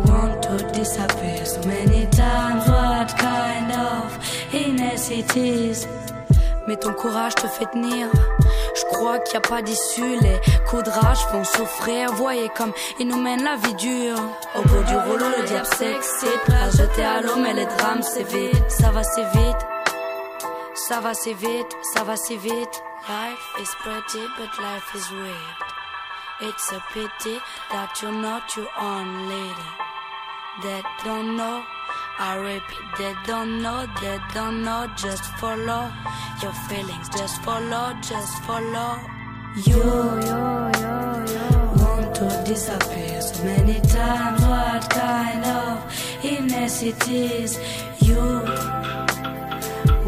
[0.05, 2.67] want to disappear so many times.
[2.67, 4.17] What kind of
[4.53, 5.87] illness it is?
[6.67, 8.07] Mais ton courage te fait tenir.
[8.75, 10.19] Je crois qu'il n'y a pas d'issue.
[10.19, 10.39] Les
[10.69, 12.11] coups de rage font souffrir.
[12.13, 14.19] Voyez comme ils nous mènent la vie dure.
[14.55, 16.41] Au bout du rouleau, le diable s'excite.
[16.45, 18.69] Prêt à jeter à l'eau, mais les drames, c'est vite.
[18.69, 19.57] Ça va, c'est vite.
[20.75, 21.77] Ça va, c'est vite.
[21.93, 22.83] Ça va, c'est vite.
[23.07, 25.57] Life is pretty, but life is weird.
[26.41, 27.39] It's a pity
[27.71, 29.71] that you're not your own lady.
[30.63, 31.63] That don't know.
[32.19, 34.89] I repeat, they don't know, they don't know.
[34.97, 35.91] Just follow
[36.41, 38.97] your feelings, just follow, just follow.
[39.65, 41.73] You, yo, yo, yo.
[41.77, 44.41] Want to disappear so many times.
[44.41, 47.59] What kind of illness it is?
[48.01, 48.17] You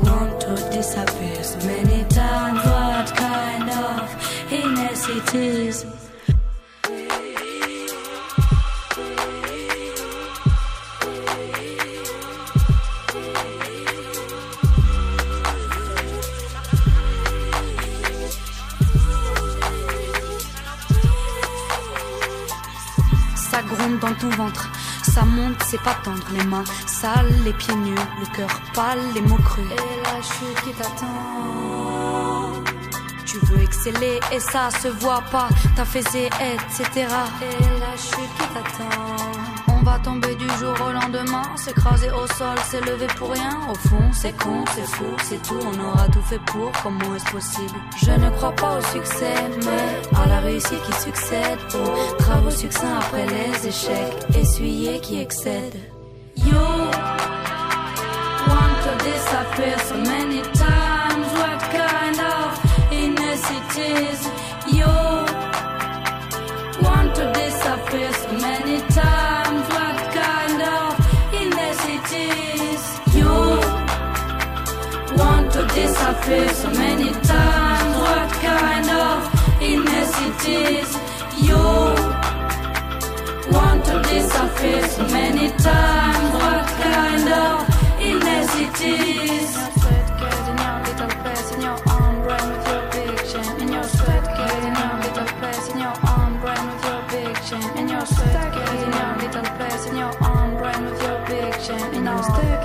[0.02, 2.66] want to disappear so many times.
[2.66, 6.09] What kind of illness it is?
[24.28, 24.70] Ventre,
[25.04, 26.26] ça monte, c'est pas tendre.
[26.34, 29.66] Les mains sales, les pieds nus, le cœur pâle, les mots crus.
[29.72, 32.54] Et la chute qui t'attend.
[33.26, 35.50] Tu veux exceller et ça se voit pas.
[35.76, 36.88] T'as fait etc.
[36.96, 39.19] Et la chute qui t'attend.
[40.60, 43.58] Jour au lendemain, s'écraser au sol, s'élever pour rien.
[43.72, 45.60] Au fond, c'est con, c'est fou, c'est tout.
[45.72, 46.72] On aura tout fait pour.
[46.84, 47.80] Comment est-ce possible?
[48.04, 51.60] Je ne crois pas au succès, mais à la réussite qui succède.
[51.76, 55.80] Aux travaux succincts après les échecs, essuyés qui excèdent.
[56.36, 56.56] You
[58.50, 59.96] want to disappear so
[76.30, 77.96] disappear so many times.
[77.98, 79.18] What kind of
[79.62, 80.90] illness it is?
[81.48, 81.64] You
[83.52, 86.34] want to disappear so many times.
[86.44, 87.56] What kind of
[88.00, 89.60] illness it is?
[97.80, 101.94] In your sweat, getting your little place, in your own brain with your big chain.
[101.96, 102.59] In your sweat,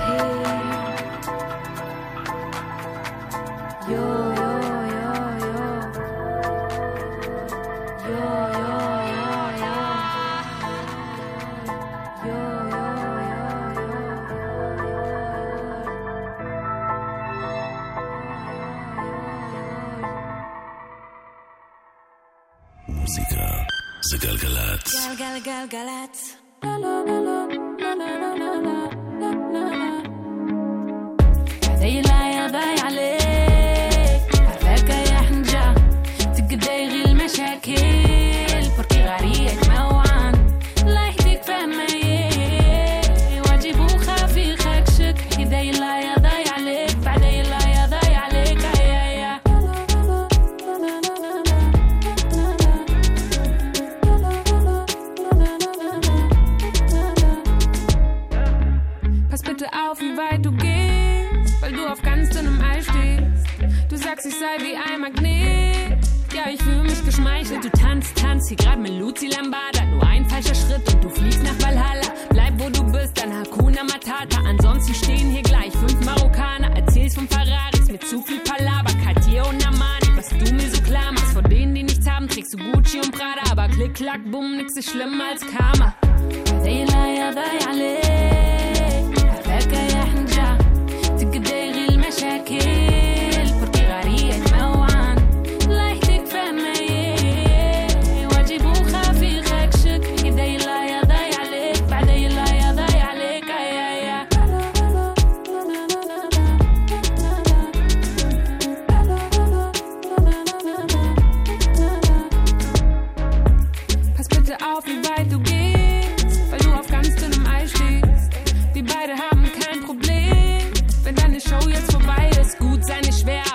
[25.67, 26.44] galette.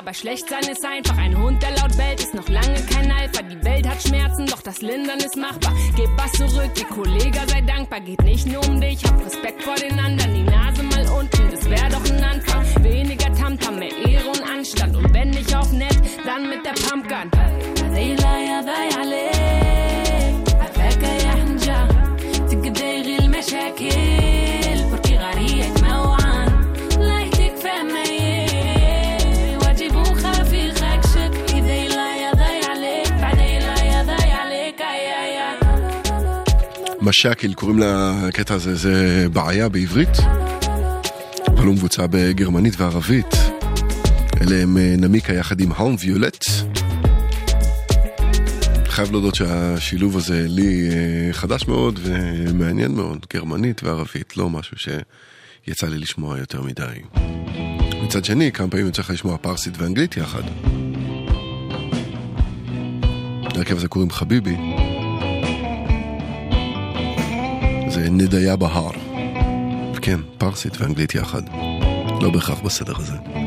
[0.09, 1.17] aber schlecht sein ist einfach.
[1.17, 3.43] Ein Hund, der laut bellt, ist noch lange kein Alpha.
[3.43, 5.71] Die Welt hat Schmerzen, doch das Lindern ist machbar.
[5.95, 7.99] Gib was zurück, die Kollege sei dankbar.
[7.99, 10.33] Geht nicht nur um dich, hab Respekt vor den anderen.
[10.33, 12.83] Die Nase mal unten, das wär doch ein Anfang.
[12.83, 14.95] Weniger Tamtam, mehr Ehre und Anstand.
[14.95, 17.29] Und wenn nicht auf nett, dann mit der Pumpgun.
[17.93, 18.49] Seelei,
[37.09, 40.17] משאקיל קוראים לקטע הזה, זה בעיה בעברית,
[41.47, 43.35] אבל הוא מבוצע בגרמנית וערבית.
[44.41, 46.45] אלה הם אה, נמיקה יחד עם האום ויולט.
[48.85, 55.87] חייב להודות שהשילוב הזה לי אה, חדש מאוד ומעניין מאוד, גרמנית וערבית, לא משהו שיצא
[55.87, 56.99] לי לשמוע יותר מדי.
[58.03, 60.43] מצד שני, כמה פעמים יוצא לך לשמוע פרסית ואנגלית יחד.
[63.55, 64.78] להרכב הזה קוראים חביבי.
[67.89, 68.91] זה נדיה בהר.
[69.93, 71.41] וכן, פרסית ואנגלית יחד.
[72.21, 73.38] לא בהכרח בסדר הזה.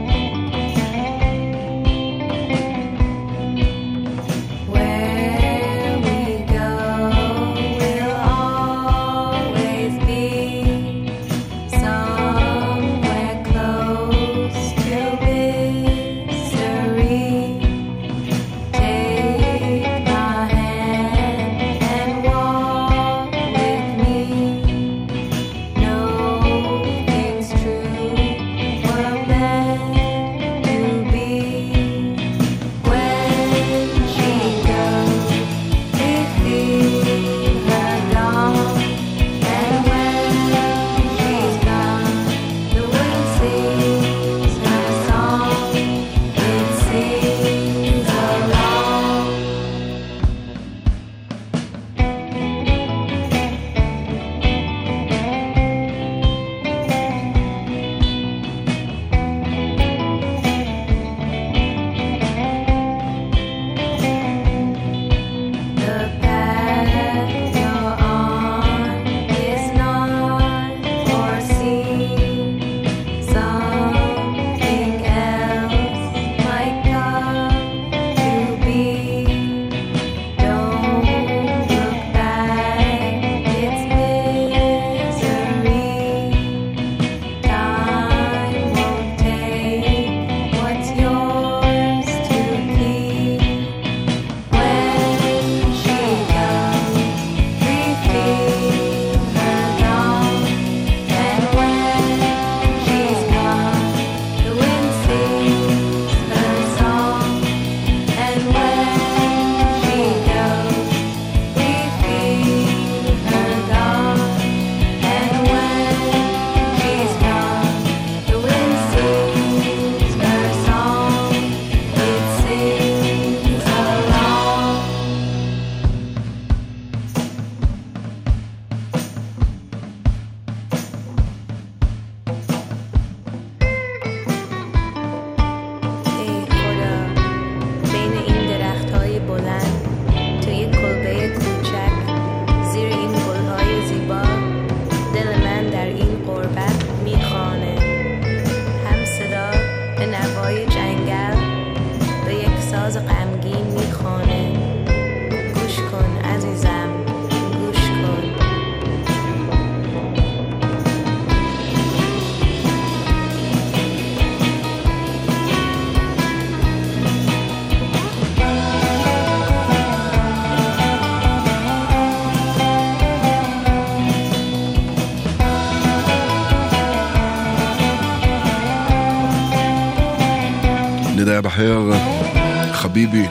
[183.12, 183.28] חביבי.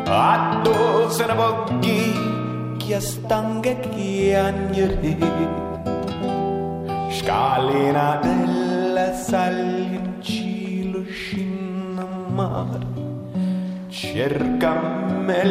[0.05, 5.17] A dove se ne vuoi chi stanca e chi agnere?
[7.09, 12.85] Scalina della sali in cielo scinna mare
[13.87, 14.73] Cerca
[15.25, 15.43] me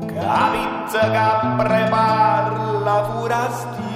[0.07, 1.29] que habita che
[1.61, 3.86] prepara la forastia.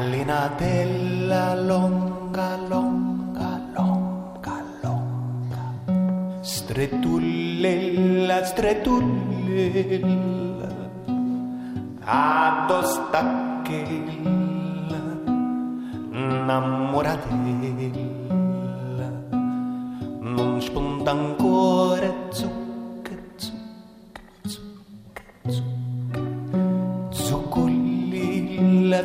[0.00, 5.74] pallina della longa, longa, longa, longa.
[6.40, 10.68] Stretullella, stretullella,
[12.02, 15.00] adostacchella,
[16.12, 19.10] innamoratella,
[20.20, 22.59] non spunta ancora zucchero.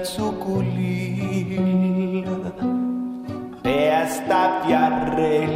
[0.05, 1.57] zuculil
[3.63, 3.77] pe
[4.61, 5.55] piarrel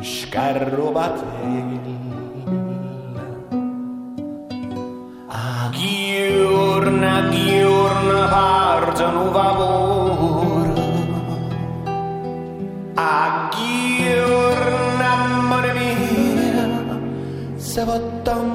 [0.00, 1.80] scarrobatel
[5.28, 10.68] a diurna ah, diurna parza nuova vor.
[12.94, 16.66] Ah, a giorna amore mia
[17.56, 18.53] se vottam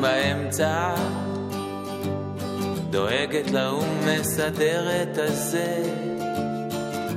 [0.00, 0.94] באמצע,
[2.90, 5.82] דואגת להוא מסדרת הזה,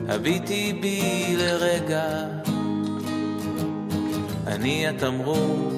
[0.09, 2.05] הביטי בי לרגע,
[4.47, 5.71] אני התמרור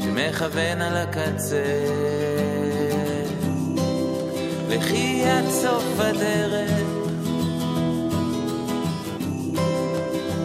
[0.00, 1.64] שמכוון על הקצה.
[4.68, 6.70] לכי עד סוף הדרך,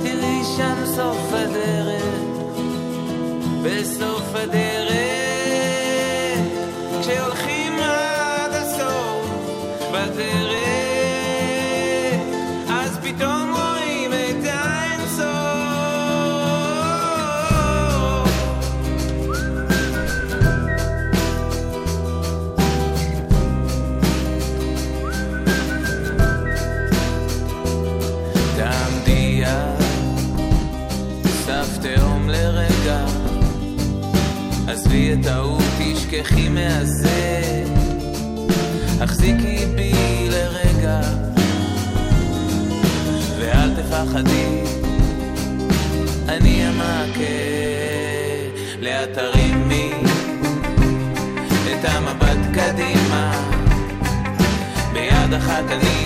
[0.03, 2.03] תראי שם סוף הדרך,
[3.63, 5.20] בסוף הדרך,
[34.91, 37.63] עזבי את ההוא, תשכחי מהזה,
[39.01, 39.93] החזיקי בי
[40.29, 41.01] לרגע,
[43.39, 44.61] ואל תפחדי,
[46.29, 47.21] אני המעקה,
[48.79, 49.91] לאט תרימי
[51.71, 53.31] את המבט קדימה,
[54.93, 56.00] ביד אחת אני,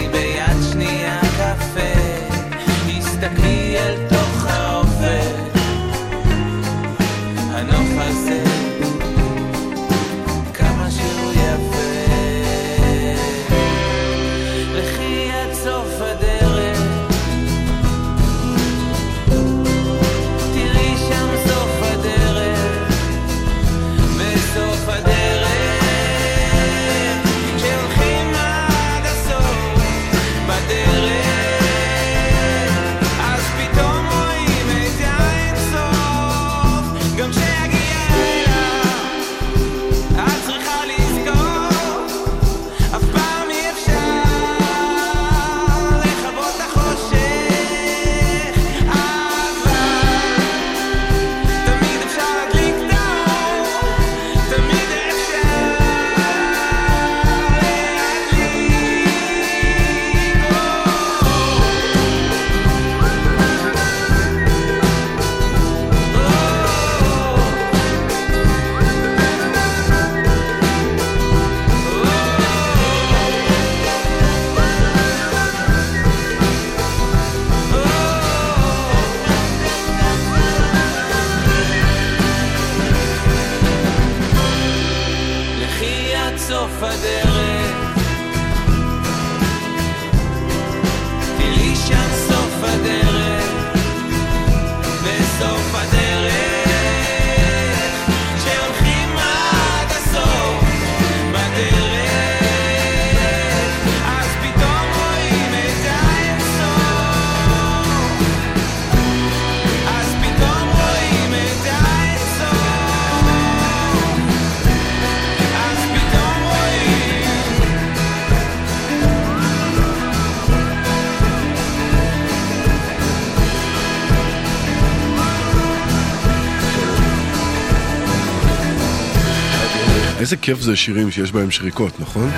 [130.46, 132.30] כיף זה שירים שיש בהם שריקות, נכון?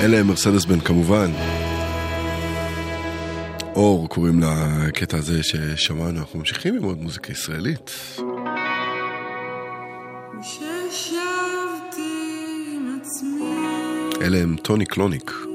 [0.00, 1.30] אלה הם מרסדס בן כמובן.
[3.74, 7.90] אור קוראים לקטע הזה ששמענו, אנחנו ממשיכים עם עוד מוזיקה ישראלית.
[14.22, 15.45] אלה הם טוני קלוניק.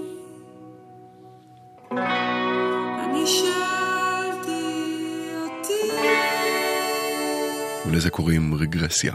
[8.02, 9.14] לזה קוראים רגרסיה.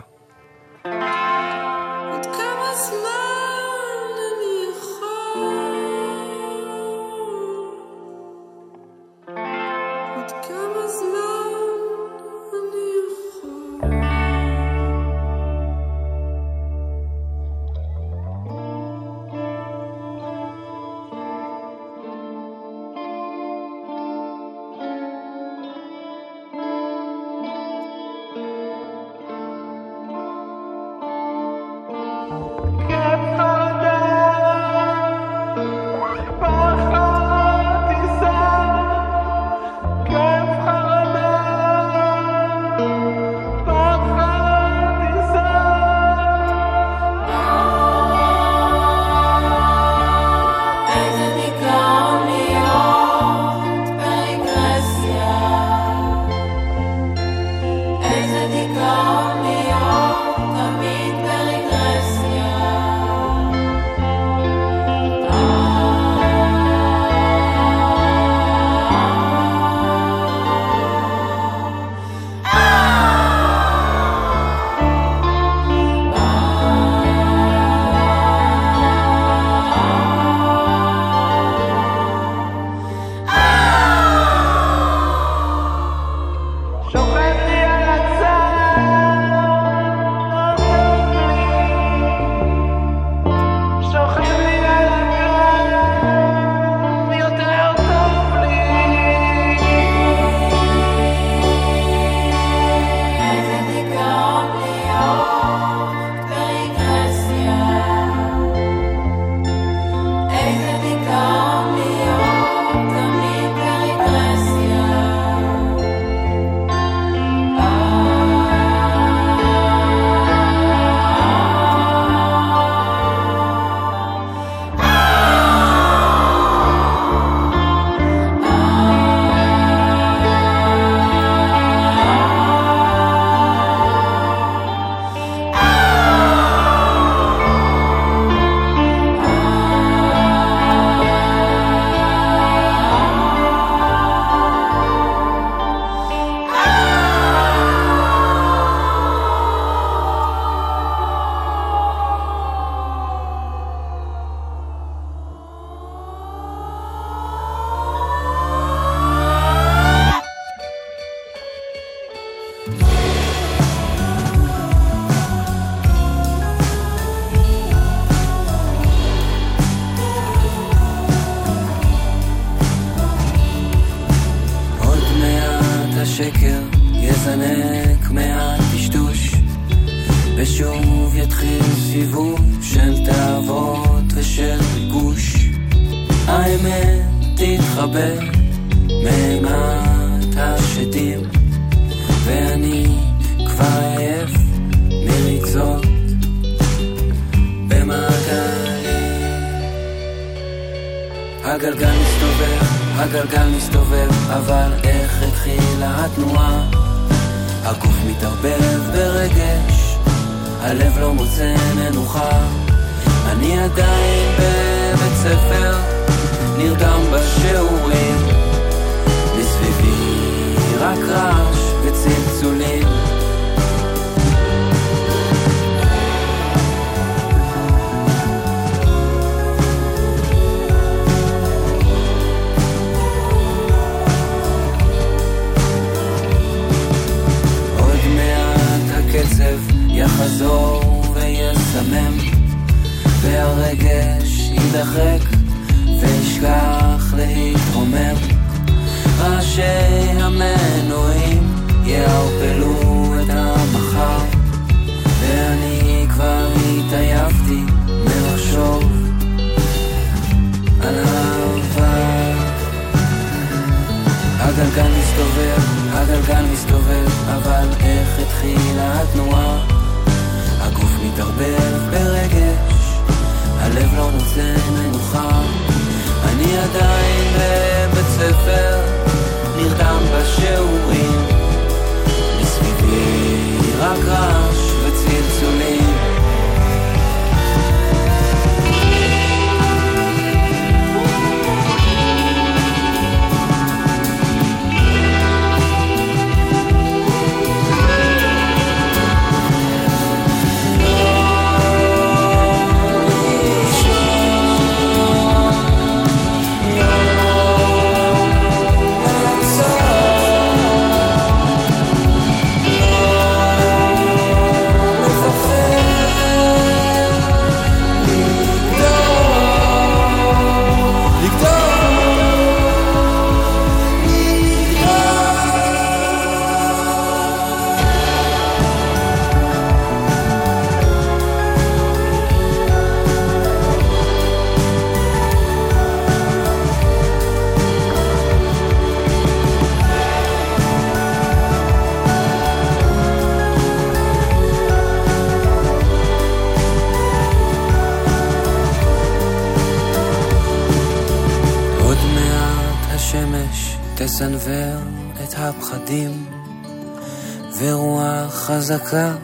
[358.46, 359.14] חזקה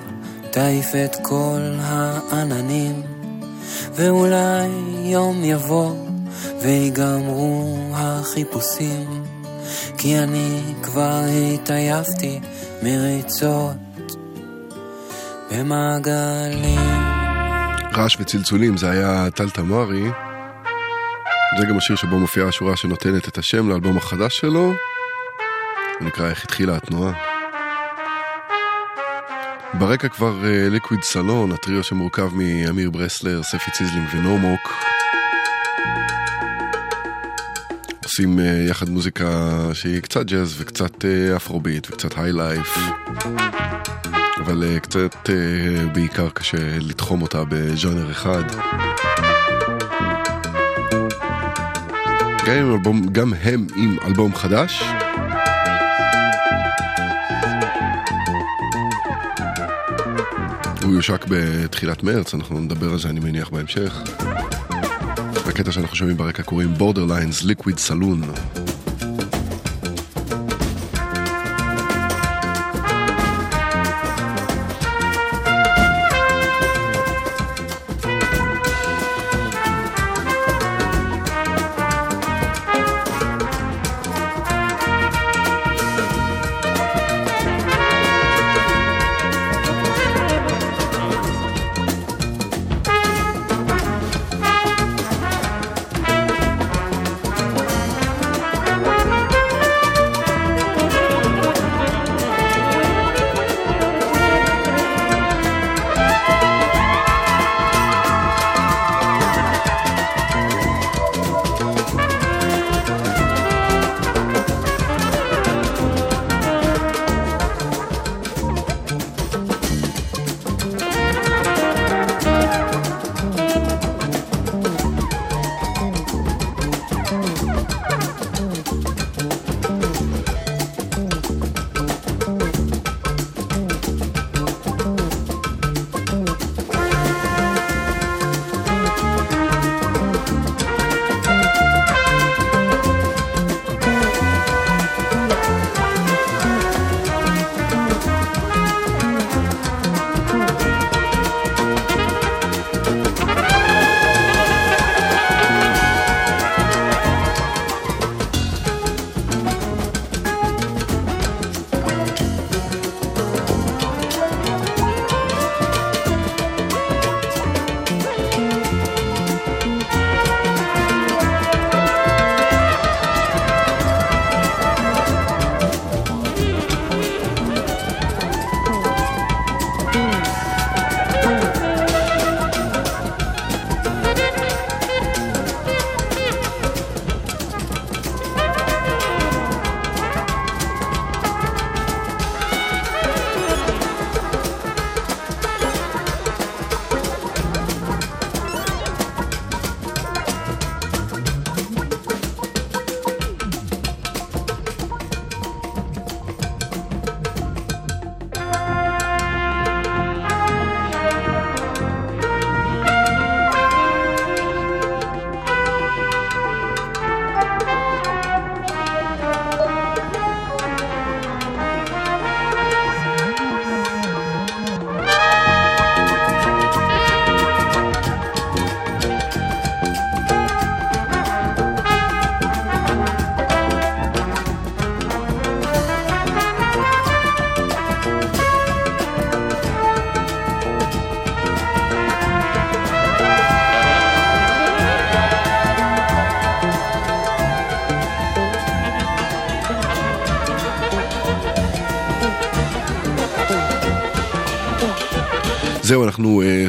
[0.50, 3.02] תעיף את כל העננים,
[3.94, 4.68] ואולי
[5.04, 5.94] יום יבוא
[6.62, 9.24] ויגמרו החיפושים,
[9.98, 11.20] כי אני כבר
[11.54, 12.40] התעייפתי
[12.82, 13.76] מריצות
[15.50, 16.80] במעגלים.
[17.94, 20.04] רעש וצלצולים זה היה טל תמרי.
[21.60, 24.64] זה גם השיר שבו מופיעה השורה שנותנת את השם לאלבום החדש שלו.
[26.00, 27.31] הוא נקרא איך התחילה התנועה.
[29.78, 30.38] ברקע כבר
[30.70, 34.72] Liquid Saloon, הטריו שמורכב מאמיר ברסלר, ספי ציזלינג ונומוק.
[38.04, 42.78] עושים אה, יחד מוזיקה שהיא קצת ג'אז וקצת אה, אפרוביט וקצת highlife.
[44.40, 45.30] אבל אה, קצת
[45.92, 48.42] בעיקר קשה לתחום אותה בז'אנר אחד.
[52.46, 54.82] גם, אלבום, גם הם עם אלבום חדש.
[60.82, 64.02] הוא יושק בתחילת מרץ, אנחנו נדבר על זה אני מניח בהמשך.
[65.46, 68.71] הקטע שאנחנו שומעים ברקע קוראים Borderlines Liquid Saloon.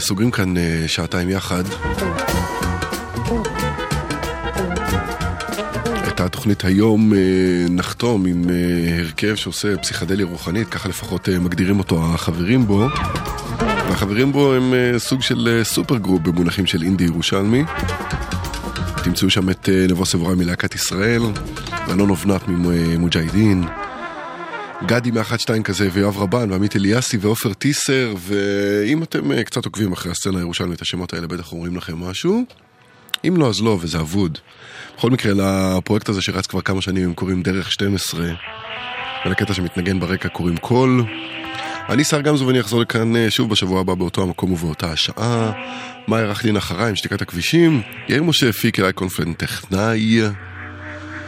[0.04, 1.64] סוגרים כאן uh, שעתיים יחד.
[6.08, 7.16] את התוכנית היום uh,
[7.70, 8.50] נחתום עם uh,
[9.00, 12.88] הרכב שעושה פסיכדליה רוחנית, ככה לפחות מגדירים אותו החברים בו.
[13.60, 17.64] והחברים בו הם סוג של super group במונחים של אינדי ירושלמי.
[19.04, 21.22] תמצאו שם את uh, נבו סבורה מלהקת ישראל,
[21.88, 23.64] ואלון אובנת ממוג'הידין.
[24.86, 30.12] גדי מאחת שתיים כזה ויואב רבן ועמית אליאסי ועופר טיסר ואם אתם קצת עוקבים אחרי
[30.12, 32.46] הסצנה הירושלמית השמות האלה בטח אומרים לכם משהו
[33.28, 34.38] אם לא, אז לא, וזה אבוד.
[34.98, 38.28] בכל מקרה, לפרויקט הזה שרץ כבר כמה שנים, הם קוראים דרך 12,
[39.26, 41.04] ולקטע שמתנגן ברקע קוראים קול.
[41.90, 45.52] אני שר גמזו ואני אחזור לכאן אה, שוב בשבוע הבא באותו המקום ובאותה השעה.
[46.08, 47.82] מה דין אחריי עם שתיקת הכבישים?
[48.10, 50.22] יאיר משה הפיק אליי קונפלנט טכנאי.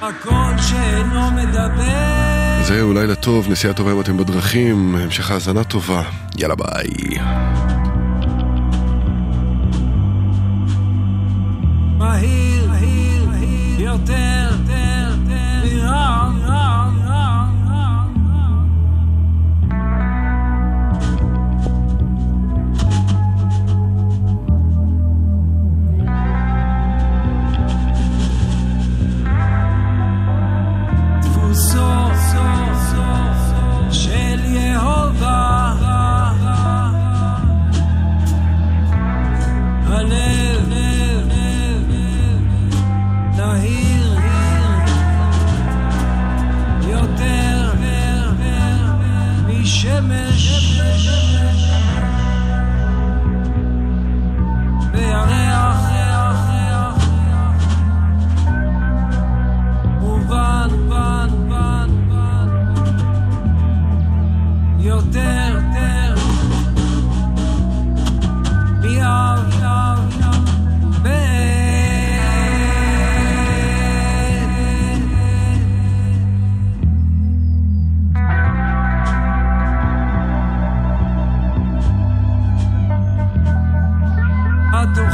[0.01, 2.34] הקול שאינו מדבר
[2.67, 6.03] זהו, לילה טוב, נסיעה טובה אם אתם בדרכים, המשך האזנה טובה.
[6.37, 7.19] יאללה ביי.
[11.97, 12.44] מהיר,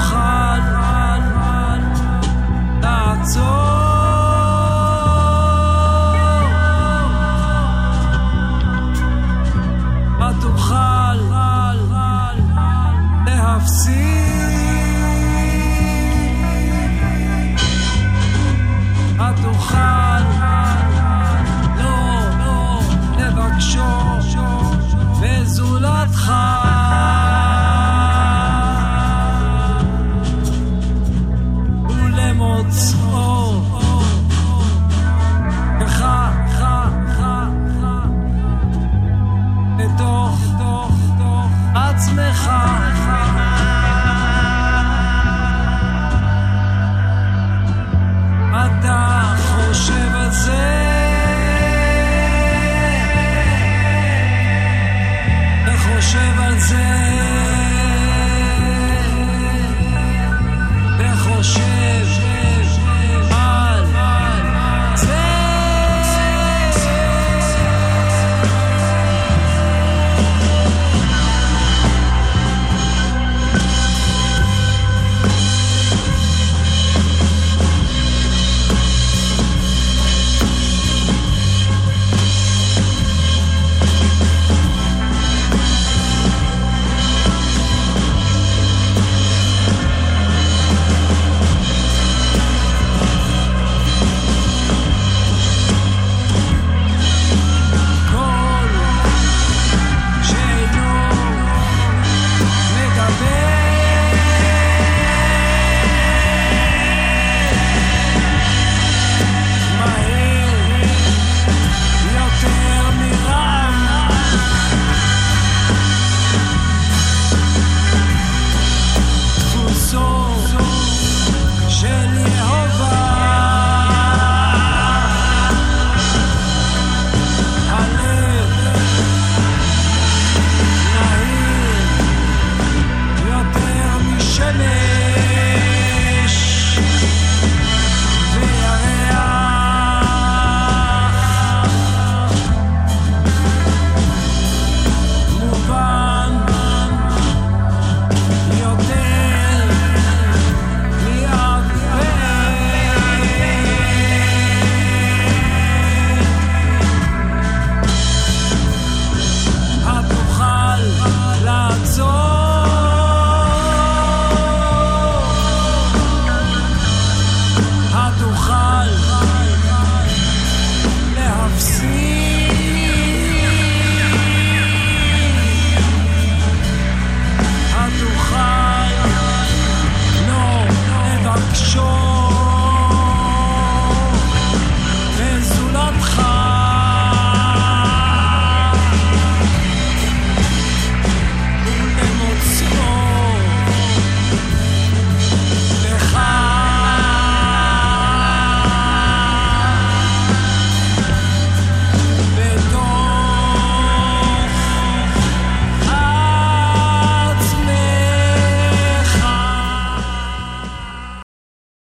[0.01, 0.40] Ohio.